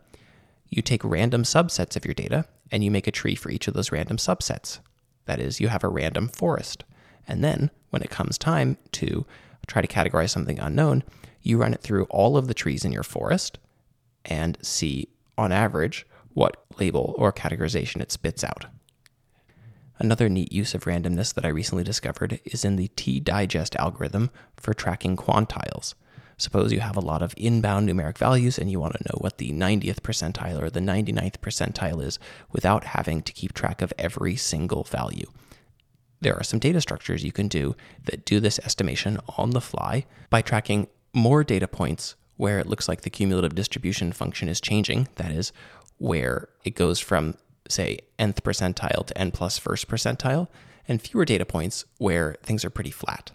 you 0.69 0.83
take 0.83 1.03
random 1.03 1.43
subsets 1.43 1.97
of 1.97 2.05
your 2.05 2.15
data 2.15 2.45
and 2.71 2.85
you 2.85 2.91
make 2.91 3.07
a 3.07 3.13
tree 3.13 3.35
for 3.35 3.51
each 3.51 3.69
of 3.69 3.75
those 3.75 3.91
random 3.91 4.19
subsets. 4.19 4.81
That 5.25 5.41
is, 5.41 5.61
you 5.61 5.69
have 5.69 5.85
a 5.85 5.89
random 5.89 6.29
forest. 6.29 6.85
And 7.27 7.43
then 7.43 7.71
when 7.91 8.03
it 8.03 8.11
comes 8.11 8.39
time 8.39 8.77
to 8.93 9.27
try 9.67 9.83
to 9.83 9.89
categorize 9.89 10.31
something 10.31 10.59
unknown, 10.59 11.03
you 11.49 11.59
run 11.59 11.73
it 11.73 11.81
through 11.81 12.05
all 12.05 12.37
of 12.37 12.47
the 12.47 12.55
trees 12.55 12.85
in 12.85 12.93
your 12.93 13.03
forest 13.03 13.59
and 14.25 14.59
see, 14.63 15.09
on 15.37 15.51
average, 15.51 16.07
what 16.35 16.63
label 16.79 17.15
or 17.17 17.33
categorization 17.33 18.01
it 18.01 18.13
spits 18.13 18.45
out. 18.45 18.67
Another 19.99 20.29
neat 20.29 20.53
use 20.53 20.75
of 20.75 20.85
randomness 20.85 21.35
that 21.35 21.45
I 21.45 21.49
recently 21.49 21.83
discovered 21.83 22.39
is 22.45 22.65
in 22.65 22.77
the 22.77 22.89
T-Digest 22.95 23.75
algorithm 23.77 24.31
for 24.57 24.75
tracking 24.75 25.17
quantiles. 25.17 25.95
Suppose 26.37 26.73
you 26.73 26.79
have 26.81 26.97
a 26.97 27.01
lot 27.01 27.21
of 27.21 27.35
inbound 27.37 27.89
numeric 27.89 28.17
values 28.17 28.59
and 28.59 28.71
you 28.71 28.79
want 28.79 28.93
to 28.93 29.03
know 29.05 29.19
what 29.19 29.39
the 29.39 29.51
90th 29.51 30.01
percentile 30.01 30.63
or 30.63 30.71
the 30.71 30.79
99th 30.79 31.39
percentile 31.39 32.01
is 32.01 32.21
without 32.53 32.85
having 32.85 33.23
to 33.23 33.33
keep 33.33 33.55
track 33.55 33.83
of 33.83 33.93
every 33.99 34.37
single 34.37 34.85
value. 34.85 35.27
There 36.21 36.37
are 36.37 36.45
some 36.45 36.61
data 36.61 36.81
structures 36.81 37.25
you 37.25 37.33
can 37.33 37.49
do 37.49 37.75
that 38.05 38.25
do 38.25 38.39
this 38.39 38.61
estimation 38.61 39.19
on 39.37 39.51
the 39.51 39.61
fly 39.61 40.07
by 40.31 40.43
tracking 40.43 40.87
more 41.13 41.45
data 41.45 41.69
points 41.69 42.15
where 42.37 42.59
it 42.59 42.67
looks 42.67 42.89
like 42.89 43.03
the 43.03 43.11
cumulative 43.11 43.55
distribution 43.55 44.13
function 44.13 44.49
is 44.49 44.61
changing. 44.61 45.09
That 45.17 45.33
is, 45.33 45.53
where 45.99 46.49
it 46.65 46.75
goes 46.77 47.01
from, 47.01 47.35
say, 47.69 47.99
nth 48.19 48.43
percentile 48.43 49.05
to 49.07 49.19
n 49.19 49.33
plus 49.33 49.59
first 49.59 49.89
percentile, 49.89 50.49
and 50.87 51.03
fewer 51.03 51.25
data 51.25 51.45
points 51.45 51.85
where 51.99 52.37
things 52.43 52.65
are 52.65 52.71
pretty 52.71 52.93
flat. 52.93 53.33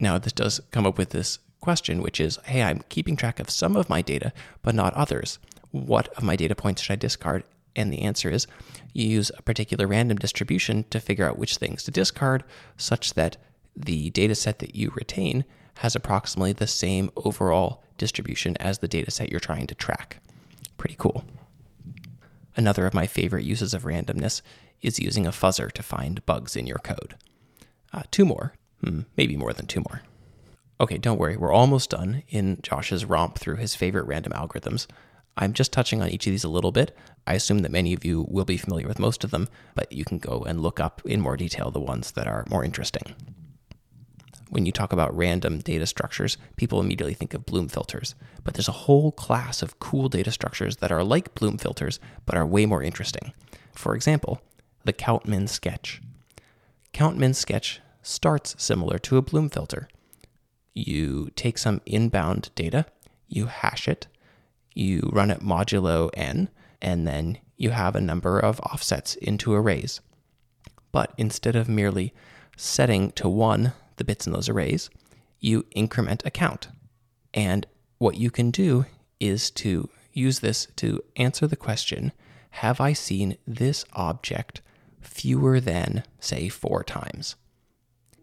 Now, 0.00 0.18
this 0.18 0.32
does 0.32 0.60
come 0.70 0.86
up 0.86 0.98
with 0.98 1.10
this 1.10 1.38
question, 1.60 2.00
which 2.00 2.20
is 2.20 2.38
hey, 2.46 2.62
I'm 2.62 2.82
keeping 2.88 3.16
track 3.16 3.40
of 3.40 3.50
some 3.50 3.76
of 3.76 3.90
my 3.90 4.00
data, 4.00 4.32
but 4.62 4.74
not 4.74 4.94
others. 4.94 5.38
What 5.70 6.08
of 6.16 6.22
my 6.22 6.36
data 6.36 6.54
points 6.54 6.82
should 6.82 6.94
I 6.94 6.96
discard? 6.96 7.44
And 7.76 7.92
the 7.92 8.02
answer 8.02 8.30
is 8.30 8.46
you 8.92 9.06
use 9.06 9.30
a 9.36 9.42
particular 9.42 9.86
random 9.86 10.16
distribution 10.16 10.84
to 10.90 10.98
figure 10.98 11.28
out 11.28 11.38
which 11.38 11.58
things 11.58 11.82
to 11.84 11.90
discard, 11.90 12.42
such 12.76 13.14
that 13.14 13.36
the 13.76 14.10
data 14.10 14.34
set 14.34 14.58
that 14.60 14.74
you 14.74 14.90
retain 14.94 15.44
has 15.78 15.94
approximately 15.94 16.52
the 16.52 16.66
same 16.66 17.10
overall 17.16 17.82
distribution 17.98 18.56
as 18.58 18.78
the 18.78 18.88
data 18.88 19.10
set 19.10 19.30
you're 19.30 19.40
trying 19.40 19.66
to 19.66 19.74
track. 19.74 20.20
Pretty 20.76 20.96
cool. 20.98 21.24
Another 22.56 22.86
of 22.86 22.94
my 22.94 23.06
favorite 23.06 23.44
uses 23.44 23.74
of 23.74 23.84
randomness 23.84 24.42
is 24.82 24.98
using 24.98 25.26
a 25.26 25.30
fuzzer 25.30 25.70
to 25.72 25.82
find 25.82 26.24
bugs 26.26 26.56
in 26.56 26.66
your 26.66 26.78
code. 26.78 27.14
Uh, 27.92 28.02
two 28.10 28.24
more, 28.24 28.54
hmm, 28.82 29.02
maybe 29.16 29.36
more 29.36 29.52
than 29.52 29.66
two 29.66 29.80
more. 29.80 30.02
Okay, 30.80 30.98
don't 30.98 31.18
worry, 31.18 31.36
we're 31.36 31.52
almost 31.52 31.90
done 31.90 32.22
in 32.28 32.58
Josh's 32.62 33.04
romp 33.04 33.38
through 33.38 33.56
his 33.56 33.74
favorite 33.74 34.06
random 34.06 34.32
algorithms. 34.32 34.86
I'm 35.36 35.52
just 35.52 35.72
touching 35.72 36.02
on 36.02 36.08
each 36.08 36.26
of 36.26 36.32
these 36.32 36.44
a 36.44 36.48
little 36.48 36.72
bit. 36.72 36.96
I 37.26 37.34
assume 37.34 37.60
that 37.60 37.70
many 37.70 37.92
of 37.92 38.04
you 38.04 38.26
will 38.28 38.44
be 38.44 38.56
familiar 38.56 38.88
with 38.88 38.98
most 38.98 39.22
of 39.22 39.30
them, 39.30 39.48
but 39.76 39.92
you 39.92 40.04
can 40.04 40.18
go 40.18 40.42
and 40.42 40.60
look 40.60 40.80
up 40.80 41.02
in 41.04 41.20
more 41.20 41.36
detail 41.36 41.70
the 41.70 41.78
ones 41.78 42.12
that 42.12 42.26
are 42.26 42.44
more 42.50 42.64
interesting. 42.64 43.14
When 44.50 44.64
you 44.64 44.72
talk 44.72 44.92
about 44.92 45.14
random 45.16 45.58
data 45.58 45.86
structures, 45.86 46.38
people 46.56 46.80
immediately 46.80 47.14
think 47.14 47.34
of 47.34 47.44
Bloom 47.44 47.68
filters, 47.68 48.14
but 48.44 48.54
there's 48.54 48.68
a 48.68 48.72
whole 48.72 49.12
class 49.12 49.60
of 49.60 49.78
cool 49.78 50.08
data 50.08 50.30
structures 50.30 50.76
that 50.76 50.90
are 50.90 51.04
like 51.04 51.34
Bloom 51.34 51.58
filters 51.58 52.00
but 52.24 52.36
are 52.36 52.46
way 52.46 52.64
more 52.64 52.82
interesting. 52.82 53.32
For 53.74 53.94
example, 53.94 54.40
the 54.84 54.92
count-min 54.94 55.48
sketch. 55.48 56.00
Count-min 56.92 57.34
sketch 57.34 57.80
starts 58.02 58.54
similar 58.58 58.98
to 59.00 59.18
a 59.18 59.22
Bloom 59.22 59.50
filter. 59.50 59.88
You 60.74 61.30
take 61.36 61.58
some 61.58 61.82
inbound 61.84 62.50
data, 62.54 62.86
you 63.28 63.46
hash 63.46 63.86
it, 63.86 64.06
you 64.74 65.10
run 65.12 65.30
it 65.30 65.40
modulo 65.40 66.08
n, 66.14 66.48
and 66.80 67.06
then 67.06 67.38
you 67.58 67.70
have 67.70 67.94
a 67.94 68.00
number 68.00 68.38
of 68.38 68.60
offsets 68.60 69.14
into 69.16 69.52
arrays. 69.52 70.00
But 70.90 71.12
instead 71.18 71.54
of 71.54 71.68
merely 71.68 72.14
setting 72.56 73.10
to 73.12 73.28
one 73.28 73.74
the 73.98 74.04
bits 74.04 74.26
in 74.26 74.32
those 74.32 74.48
arrays, 74.48 74.90
you 75.40 75.66
increment 75.72 76.22
a 76.24 76.30
count. 76.30 76.68
And 77.34 77.66
what 77.98 78.16
you 78.16 78.30
can 78.30 78.50
do 78.50 78.86
is 79.20 79.50
to 79.52 79.88
use 80.12 80.40
this 80.40 80.66
to 80.76 81.02
answer 81.16 81.46
the 81.46 81.56
question 81.56 82.12
Have 82.50 82.80
I 82.80 82.92
seen 82.92 83.36
this 83.46 83.84
object 83.92 84.62
fewer 85.00 85.60
than, 85.60 86.04
say, 86.18 86.48
four 86.48 86.82
times? 86.82 87.36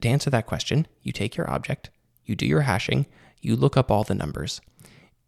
To 0.02 0.10
answer 0.10 0.30
that 0.30 0.46
question, 0.46 0.88
you 1.02 1.12
take 1.12 1.38
your 1.38 1.50
object, 1.50 1.90
you 2.26 2.36
do 2.36 2.46
your 2.46 2.62
hashing, 2.62 3.06
you 3.42 3.56
look 3.56 3.78
up 3.78 3.92
all 3.92 4.04
the 4.04 4.16
numbers. 4.16 4.62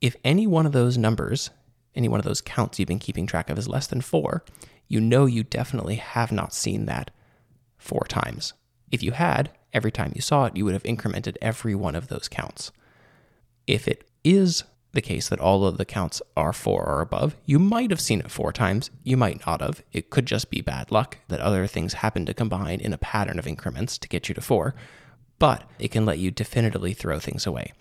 If 0.02 0.16
any 0.24 0.46
one 0.46 0.66
of 0.66 0.72
those 0.72 0.98
numbers, 0.98 1.50
any 1.96 2.08
one 2.08 2.20
of 2.20 2.26
those 2.26 2.42
counts 2.42 2.78
you've 2.78 2.88
been 2.88 3.00
keeping 3.00 3.26
track 3.26 3.50
of 3.50 3.58
is 3.58 3.68
less 3.68 3.88
than 3.88 4.02
four, 4.02 4.44
you 4.88 5.00
know 5.00 5.26
you 5.26 5.44
definitely 5.44 5.96
have 5.96 6.32
not 6.32 6.54
seen 6.54 6.86
that 6.86 7.12
four 7.78 8.06
times. 8.08 8.54
If 8.92 9.04
you 9.04 9.12
had, 9.12 9.52
every 9.74 9.92
time 9.92 10.14
you 10.16 10.22
saw 10.22 10.46
it, 10.46 10.56
you 10.56 10.66
would 10.66 10.74
have 10.74 10.84
incremented 10.84 11.38
every 11.42 11.76
one 11.76 11.96
of 11.96 12.08
those 12.08 12.28
counts. 12.28 12.72
If 13.66 13.88
it 13.88 14.10
is 14.24 14.64
the 14.94 15.02
case 15.02 15.30
that 15.30 15.40
all 15.40 15.66
of 15.66 15.78
the 15.78 15.86
counts 15.86 16.22
are 16.36 16.54
four 16.54 16.84
or 16.84 17.02
above, 17.02 17.36
you 17.46 17.60
might 17.60 17.92
have 17.92 18.02
seen 18.02 18.20
it 18.20 18.32
four 18.32 18.52
times, 18.52 18.90
you 19.04 19.18
might 19.18 19.46
not 19.46 19.62
have. 19.62 19.84
It 19.92 20.10
could 20.10 20.26
just 20.26 20.50
be 20.50 20.62
bad 20.62 20.92
luck 20.92 21.18
that 21.28 21.40
other 21.40 21.68
things 21.68 21.96
happen 21.96 22.26
to 22.26 22.34
combine 22.34 22.80
in 22.80 22.94
a 22.94 22.98
pattern 22.98 23.38
of 23.38 23.48
increments 23.48 23.98
to 24.00 24.08
get 24.08 24.28
you 24.28 24.36
to 24.36 24.42
four, 24.42 24.74
but 25.40 25.70
it 25.78 25.92
can 25.92 26.06
let 26.06 26.20
you 26.20 26.32
definitively 26.32 26.94
throw 26.94 27.20
things 27.20 27.46
away. 27.46 27.74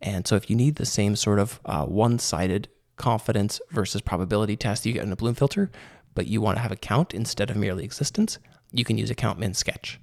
And 0.00 0.26
so 0.26 0.34
if 0.36 0.50
you 0.50 0.56
need 0.56 0.76
the 0.76 0.86
same 0.86 1.16
sort 1.16 1.38
of 1.38 1.60
uh, 1.64 1.84
one 1.84 2.18
sided 2.18 2.68
confidence 2.96 3.60
versus 3.70 4.00
probability 4.00 4.56
test 4.56 4.86
you 4.86 4.92
get 4.92 5.04
in 5.04 5.12
a 5.12 5.16
Bloom 5.16 5.34
filter, 5.34 5.70
but 6.14 6.26
you 6.26 6.40
want 6.40 6.56
to 6.56 6.62
have 6.62 6.72
a 6.72 6.76
count 6.76 7.14
instead 7.14 7.50
of 7.50 7.56
merely 7.56 7.84
existence, 7.84 8.38
you 8.72 8.84
can 8.84 8.98
use 8.98 9.10
a 9.10 9.14
count 9.14 9.38
min 9.38 9.54
sketch. 9.54 10.00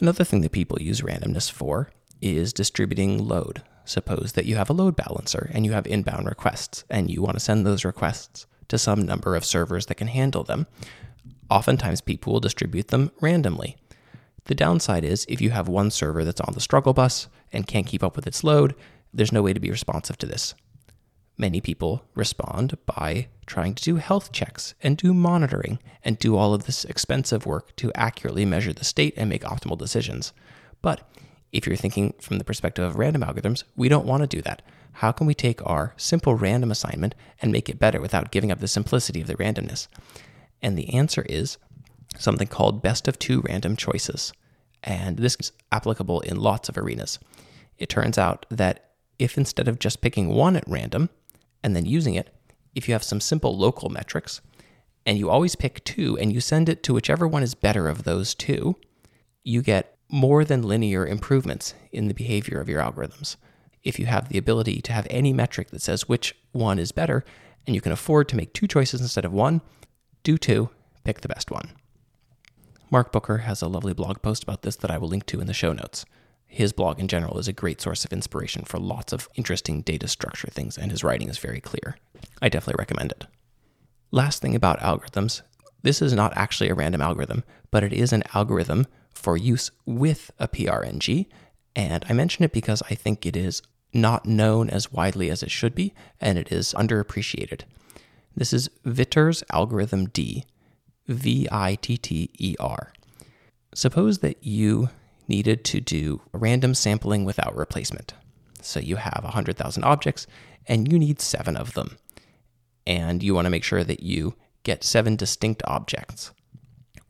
Another 0.00 0.24
thing 0.24 0.40
that 0.40 0.52
people 0.52 0.82
use 0.82 1.02
randomness 1.02 1.50
for 1.50 1.90
is 2.20 2.52
distributing 2.52 3.28
load. 3.28 3.62
Suppose 3.84 4.32
that 4.32 4.46
you 4.46 4.56
have 4.56 4.70
a 4.70 4.72
load 4.72 4.96
balancer 4.96 5.50
and 5.52 5.64
you 5.64 5.72
have 5.72 5.86
inbound 5.86 6.26
requests, 6.26 6.84
and 6.90 7.10
you 7.10 7.22
want 7.22 7.34
to 7.34 7.40
send 7.40 7.64
those 7.64 7.84
requests 7.84 8.46
to 8.68 8.78
some 8.78 9.02
number 9.02 9.36
of 9.36 9.44
servers 9.44 9.86
that 9.86 9.96
can 9.96 10.08
handle 10.08 10.42
them. 10.42 10.66
Oftentimes, 11.50 12.00
people 12.00 12.32
will 12.32 12.40
distribute 12.40 12.88
them 12.88 13.12
randomly. 13.20 13.76
The 14.46 14.54
downside 14.54 15.04
is 15.04 15.26
if 15.28 15.40
you 15.40 15.50
have 15.50 15.68
one 15.68 15.90
server 15.90 16.24
that's 16.24 16.40
on 16.40 16.54
the 16.54 16.60
struggle 16.60 16.92
bus 16.92 17.28
and 17.52 17.66
can't 17.66 17.86
keep 17.86 18.02
up 18.02 18.16
with 18.16 18.26
its 18.26 18.42
load, 18.42 18.74
there's 19.12 19.32
no 19.32 19.42
way 19.42 19.52
to 19.52 19.60
be 19.60 19.70
responsive 19.70 20.18
to 20.18 20.26
this. 20.26 20.54
Many 21.36 21.60
people 21.60 22.04
respond 22.14 22.78
by 22.86 23.26
trying 23.46 23.74
to 23.74 23.82
do 23.82 23.96
health 23.96 24.30
checks 24.30 24.74
and 24.82 24.96
do 24.96 25.12
monitoring 25.12 25.80
and 26.04 26.18
do 26.18 26.36
all 26.36 26.54
of 26.54 26.64
this 26.64 26.84
expensive 26.84 27.44
work 27.44 27.74
to 27.76 27.92
accurately 27.94 28.44
measure 28.44 28.72
the 28.72 28.84
state 28.84 29.14
and 29.16 29.28
make 29.28 29.42
optimal 29.42 29.76
decisions. 29.76 30.32
But 30.80 31.08
if 31.50 31.66
you're 31.66 31.76
thinking 31.76 32.14
from 32.20 32.38
the 32.38 32.44
perspective 32.44 32.84
of 32.84 32.96
random 32.96 33.22
algorithms, 33.22 33.64
we 33.76 33.88
don't 33.88 34.06
want 34.06 34.22
to 34.22 34.28
do 34.28 34.42
that. 34.42 34.62
How 34.98 35.10
can 35.10 35.26
we 35.26 35.34
take 35.34 35.64
our 35.66 35.92
simple 35.96 36.36
random 36.36 36.70
assignment 36.70 37.16
and 37.42 37.50
make 37.50 37.68
it 37.68 37.80
better 37.80 38.00
without 38.00 38.30
giving 38.30 38.52
up 38.52 38.60
the 38.60 38.68
simplicity 38.68 39.20
of 39.20 39.26
the 39.26 39.36
randomness? 39.36 39.88
And 40.62 40.78
the 40.78 40.94
answer 40.94 41.22
is 41.28 41.58
something 42.16 42.46
called 42.46 42.82
best 42.82 43.08
of 43.08 43.18
two 43.18 43.40
random 43.40 43.76
choices. 43.76 44.32
And 44.84 45.16
this 45.16 45.36
is 45.40 45.50
applicable 45.72 46.20
in 46.20 46.36
lots 46.36 46.68
of 46.68 46.78
arenas. 46.78 47.18
It 47.76 47.88
turns 47.88 48.18
out 48.18 48.46
that 48.50 48.90
if 49.18 49.36
instead 49.36 49.66
of 49.66 49.80
just 49.80 50.00
picking 50.00 50.28
one 50.28 50.56
at 50.56 50.64
random, 50.68 51.10
and 51.64 51.74
then 51.74 51.86
using 51.86 52.14
it, 52.14 52.32
if 52.74 52.86
you 52.86 52.94
have 52.94 53.02
some 53.02 53.20
simple 53.20 53.56
local 53.56 53.88
metrics, 53.88 54.40
and 55.06 55.18
you 55.18 55.30
always 55.30 55.56
pick 55.56 55.82
two 55.84 56.16
and 56.18 56.32
you 56.32 56.40
send 56.40 56.68
it 56.68 56.82
to 56.82 56.94
whichever 56.94 57.26
one 57.26 57.42
is 57.42 57.54
better 57.54 57.88
of 57.88 58.04
those 58.04 58.34
two, 58.34 58.76
you 59.42 59.62
get 59.62 59.96
more 60.10 60.44
than 60.44 60.62
linear 60.62 61.06
improvements 61.06 61.74
in 61.90 62.06
the 62.06 62.14
behavior 62.14 62.60
of 62.60 62.68
your 62.68 62.82
algorithms. 62.82 63.36
If 63.82 63.98
you 63.98 64.06
have 64.06 64.28
the 64.28 64.38
ability 64.38 64.80
to 64.82 64.92
have 64.92 65.06
any 65.10 65.32
metric 65.32 65.70
that 65.70 65.82
says 65.82 66.08
which 66.08 66.36
one 66.52 66.78
is 66.78 66.92
better, 66.92 67.24
and 67.66 67.74
you 67.74 67.80
can 67.80 67.92
afford 67.92 68.28
to 68.28 68.36
make 68.36 68.52
two 68.52 68.66
choices 68.66 69.00
instead 69.00 69.24
of 69.24 69.32
one, 69.32 69.62
do 70.22 70.38
two, 70.38 70.68
pick 71.02 71.22
the 71.22 71.28
best 71.28 71.50
one. 71.50 71.70
Marc 72.90 73.10
Brooker 73.10 73.38
has 73.38 73.62
a 73.62 73.68
lovely 73.68 73.94
blog 73.94 74.22
post 74.22 74.42
about 74.42 74.62
this 74.62 74.76
that 74.76 74.90
I 74.90 74.98
will 74.98 75.08
link 75.08 75.26
to 75.26 75.40
in 75.40 75.46
the 75.46 75.54
show 75.54 75.72
notes 75.72 76.04
his 76.54 76.72
blog 76.72 77.00
in 77.00 77.08
general 77.08 77.38
is 77.38 77.48
a 77.48 77.52
great 77.52 77.80
source 77.80 78.04
of 78.04 78.12
inspiration 78.12 78.64
for 78.64 78.78
lots 78.78 79.12
of 79.12 79.28
interesting 79.34 79.82
data 79.82 80.08
structure 80.08 80.48
things, 80.48 80.78
and 80.78 80.90
his 80.90 81.04
writing 81.04 81.28
is 81.28 81.38
very 81.38 81.60
clear. 81.60 81.96
I 82.40 82.48
definitely 82.48 82.80
recommend 82.80 83.12
it. 83.12 83.26
Last 84.10 84.40
thing 84.40 84.54
about 84.54 84.80
algorithms 84.80 85.42
this 85.84 86.00
is 86.00 86.14
not 86.14 86.34
actually 86.34 86.70
a 86.70 86.74
random 86.74 87.02
algorithm, 87.02 87.44
but 87.70 87.84
it 87.84 87.92
is 87.92 88.10
an 88.10 88.22
algorithm 88.32 88.86
for 89.12 89.36
use 89.36 89.70
with 89.84 90.30
a 90.38 90.48
PRNG. 90.48 91.26
And 91.76 92.06
I 92.08 92.14
mention 92.14 92.42
it 92.42 92.52
because 92.52 92.82
I 92.88 92.94
think 92.94 93.26
it 93.26 93.36
is 93.36 93.60
not 93.92 94.24
known 94.24 94.70
as 94.70 94.90
widely 94.90 95.28
as 95.28 95.42
it 95.42 95.50
should 95.50 95.74
be, 95.74 95.92
and 96.22 96.38
it 96.38 96.50
is 96.50 96.72
underappreciated. 96.72 97.62
This 98.34 98.54
is 98.54 98.70
Vitter's 98.86 99.44
algorithm 99.52 100.06
D, 100.08 100.44
V 101.06 101.46
I 101.52 101.74
T 101.74 101.98
T 101.98 102.30
E 102.38 102.56
R. 102.58 102.94
Suppose 103.74 104.20
that 104.20 104.42
you 104.42 104.88
needed 105.28 105.64
to 105.64 105.80
do 105.80 106.22
random 106.32 106.74
sampling 106.74 107.24
without 107.24 107.56
replacement. 107.56 108.14
So 108.60 108.80
you 108.80 108.96
have 108.96 109.20
100,000 109.22 109.84
objects 109.84 110.26
and 110.66 110.90
you 110.90 110.98
need 110.98 111.20
seven 111.20 111.56
of 111.56 111.74
them. 111.74 111.98
And 112.86 113.22
you 113.22 113.34
want 113.34 113.46
to 113.46 113.50
make 113.50 113.64
sure 113.64 113.84
that 113.84 114.02
you 114.02 114.34
get 114.62 114.84
seven 114.84 115.16
distinct 115.16 115.62
objects. 115.66 116.32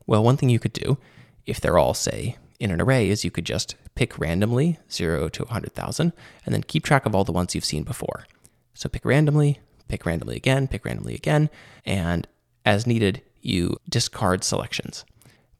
Well, 0.05 0.23
one 0.23 0.37
thing 0.37 0.49
you 0.49 0.59
could 0.59 0.73
do, 0.73 0.97
if 1.45 1.59
they're 1.59 1.77
all, 1.77 1.93
say, 1.93 2.37
in 2.59 2.71
an 2.71 2.81
array, 2.81 3.09
is 3.09 3.23
you 3.23 3.31
could 3.31 3.45
just 3.45 3.75
pick 3.95 4.17
randomly 4.19 4.77
0 4.91 5.29
to 5.29 5.43
100,000 5.43 6.13
and 6.45 6.53
then 6.53 6.63
keep 6.63 6.83
track 6.83 7.05
of 7.05 7.15
all 7.15 7.23
the 7.23 7.31
ones 7.31 7.55
you've 7.55 7.65
seen 7.65 7.83
before. 7.83 8.25
So 8.73 8.89
pick 8.89 9.05
randomly, 9.05 9.59
pick 9.87 10.05
randomly 10.05 10.35
again, 10.35 10.67
pick 10.67 10.85
randomly 10.85 11.15
again, 11.15 11.49
and 11.85 12.27
as 12.65 12.85
needed, 12.85 13.21
you 13.41 13.77
discard 13.89 14.43
selections. 14.43 15.05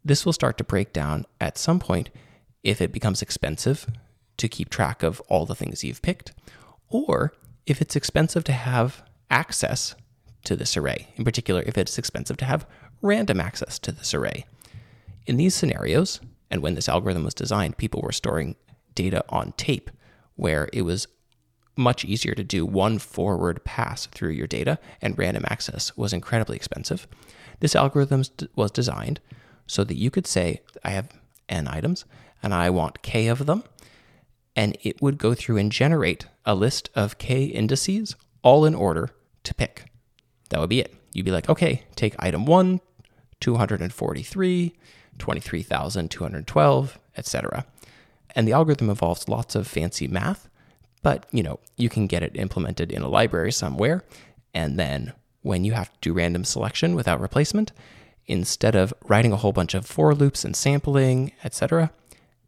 This 0.04 0.26
will 0.26 0.34
start 0.34 0.58
to 0.58 0.64
break 0.64 0.92
down 0.92 1.26
at 1.40 1.58
some 1.58 1.80
point 1.80 2.10
if 2.66 2.82
it 2.82 2.92
becomes 2.92 3.22
expensive 3.22 3.86
to 4.38 4.50
keep 4.50 4.70
track 4.70 5.04
of 5.04 5.22
all 5.30 5.46
the 5.46 5.56
things 5.56 5.84
you've 5.84 6.02
picked, 6.02 6.34
or 6.90 7.32
if 7.66 7.80
it's 7.80 7.96
expensive 7.96 8.44
to 8.44 8.52
have 8.52 9.04
access 9.30 9.96
to 10.44 10.56
this 10.56 10.76
array, 10.76 11.14
in 11.16 11.24
particular, 11.24 11.64
if 11.66 11.78
it's 11.78 11.98
expensive 11.98 12.38
to 12.38 12.46
have 12.46 12.66
random 13.02 13.40
access 13.40 13.78
to 13.80 13.92
this 13.92 14.14
array. 14.14 14.46
In 15.28 15.38
these 15.38 15.56
scenarios, 15.56 16.20
and 16.50 16.62
when 16.62 16.74
this 16.74 16.90
algorithm 16.90 17.24
was 17.24 17.34
designed, 17.36 17.78
people 17.78 18.02
were 18.02 18.12
storing 18.12 18.56
data 18.96 19.24
on 19.30 19.54
tape 19.54 19.92
where 20.36 20.68
it 20.74 20.82
was 20.82 21.08
much 21.78 22.04
easier 22.04 22.34
to 22.34 22.44
do 22.44 22.66
one 22.66 22.98
forward 22.98 23.64
pass 23.64 24.08
through 24.08 24.30
your 24.30 24.48
data, 24.48 24.80
and 25.02 25.18
random 25.18 25.46
access 25.48 25.96
was 25.96 26.14
incredibly 26.14 26.56
expensive. 26.56 27.08
This 27.60 27.76
algorithm 27.76 28.24
was 28.56 28.72
designed 28.72 29.20
so 29.68 29.84
that 29.84 29.98
you 29.98 30.10
could 30.10 30.26
say, 30.26 30.62
I 30.84 30.92
have 30.92 31.10
n 31.50 31.68
items 31.68 32.06
and 32.42 32.54
I 32.54 32.70
want 32.70 33.02
k 33.02 33.28
of 33.28 33.46
them, 33.46 33.64
and 34.56 34.78
it 34.84 35.02
would 35.02 35.18
go 35.18 35.34
through 35.34 35.58
and 35.58 35.72
generate 35.72 36.28
a 36.46 36.54
list 36.54 36.90
of 36.96 37.18
k 37.18 37.46
indices 37.46 38.16
all 38.44 38.66
in 38.66 38.76
order 38.76 39.10
to 39.44 39.54
pick. 39.54 39.86
That 40.50 40.60
would 40.60 40.70
be 40.70 40.80
it. 40.80 40.94
You'd 41.14 41.26
be 41.26 41.32
like, 41.32 41.50
okay, 41.50 41.84
take 41.96 42.16
item 42.20 42.46
one, 42.46 42.82
243, 43.40 44.76
23,212, 45.18 47.00
etc. 47.18 47.66
And 48.36 48.48
the 48.48 48.54
algorithm 48.54 48.90
involves 48.90 49.28
lots 49.28 49.56
of 49.56 49.66
fancy 49.66 50.08
math, 50.08 50.48
but 51.02 51.26
you 51.32 51.42
know, 51.42 51.60
you 51.78 51.90
can 51.90 52.06
get 52.06 52.22
it 52.22 52.36
implemented 52.36 52.92
in 52.92 53.02
a 53.02 53.08
library 53.08 53.52
somewhere. 53.52 54.04
And 54.54 54.78
then 54.78 55.14
when 55.42 55.64
you 55.64 55.74
have 55.74 55.92
to 55.94 55.98
do 56.02 56.14
random 56.14 56.44
selection 56.44 56.96
without 56.96 57.22
replacement, 57.22 57.72
instead 58.28 58.76
of 58.76 58.94
writing 59.06 59.32
a 59.32 59.38
whole 59.38 59.54
bunch 59.54 59.74
of 59.74 59.86
for 59.86 60.14
loops 60.14 60.44
and 60.44 60.56
sampling, 60.56 61.32
etc., 61.44 61.92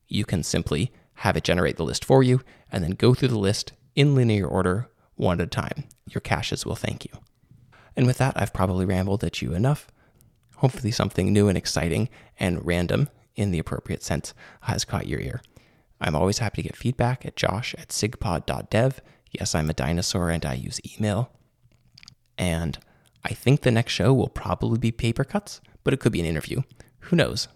you 0.07 0.25
can 0.25 0.43
simply 0.43 0.91
have 1.15 1.35
it 1.35 1.43
generate 1.43 1.77
the 1.77 1.83
list 1.83 2.05
for 2.05 2.23
you 2.23 2.41
and 2.71 2.83
then 2.83 2.91
go 2.91 3.13
through 3.13 3.27
the 3.27 3.39
list 3.39 3.73
in 3.95 4.15
linear 4.15 4.47
order 4.47 4.89
one 5.15 5.39
at 5.41 5.47
a 5.47 5.49
time. 5.49 5.85
Your 6.09 6.21
caches 6.21 6.65
will 6.65 6.75
thank 6.75 7.05
you. 7.05 7.11
And 7.95 8.05
with 8.05 8.19
that, 8.19 8.39
I've 8.39 8.53
probably 8.53 8.85
rambled 8.85 9.23
at 9.23 9.41
you 9.41 9.53
enough. 9.53 9.87
Hopefully, 10.57 10.91
something 10.91 11.33
new 11.33 11.47
and 11.47 11.57
exciting 11.57 12.09
and 12.39 12.65
random 12.65 13.09
in 13.35 13.51
the 13.51 13.59
appropriate 13.59 14.03
sense 14.03 14.33
has 14.61 14.85
caught 14.85 15.07
your 15.07 15.19
ear. 15.19 15.41
I'm 15.99 16.15
always 16.15 16.39
happy 16.39 16.61
to 16.61 16.67
get 16.67 16.75
feedback 16.75 17.25
at 17.25 17.35
josh 17.35 17.75
at 17.77 17.89
sigpod.dev. 17.89 19.01
Yes, 19.31 19.55
I'm 19.55 19.69
a 19.69 19.73
dinosaur 19.73 20.29
and 20.29 20.45
I 20.45 20.53
use 20.53 20.79
email. 20.97 21.31
And 22.37 22.77
I 23.23 23.33
think 23.33 23.61
the 23.61 23.71
next 23.71 23.93
show 23.93 24.13
will 24.13 24.29
probably 24.29 24.77
be 24.77 24.91
paper 24.91 25.23
cuts, 25.23 25.61
but 25.83 25.93
it 25.93 25.99
could 25.99 26.11
be 26.11 26.19
an 26.19 26.25
interview. 26.25 26.61
Who 27.01 27.15
knows? 27.15 27.47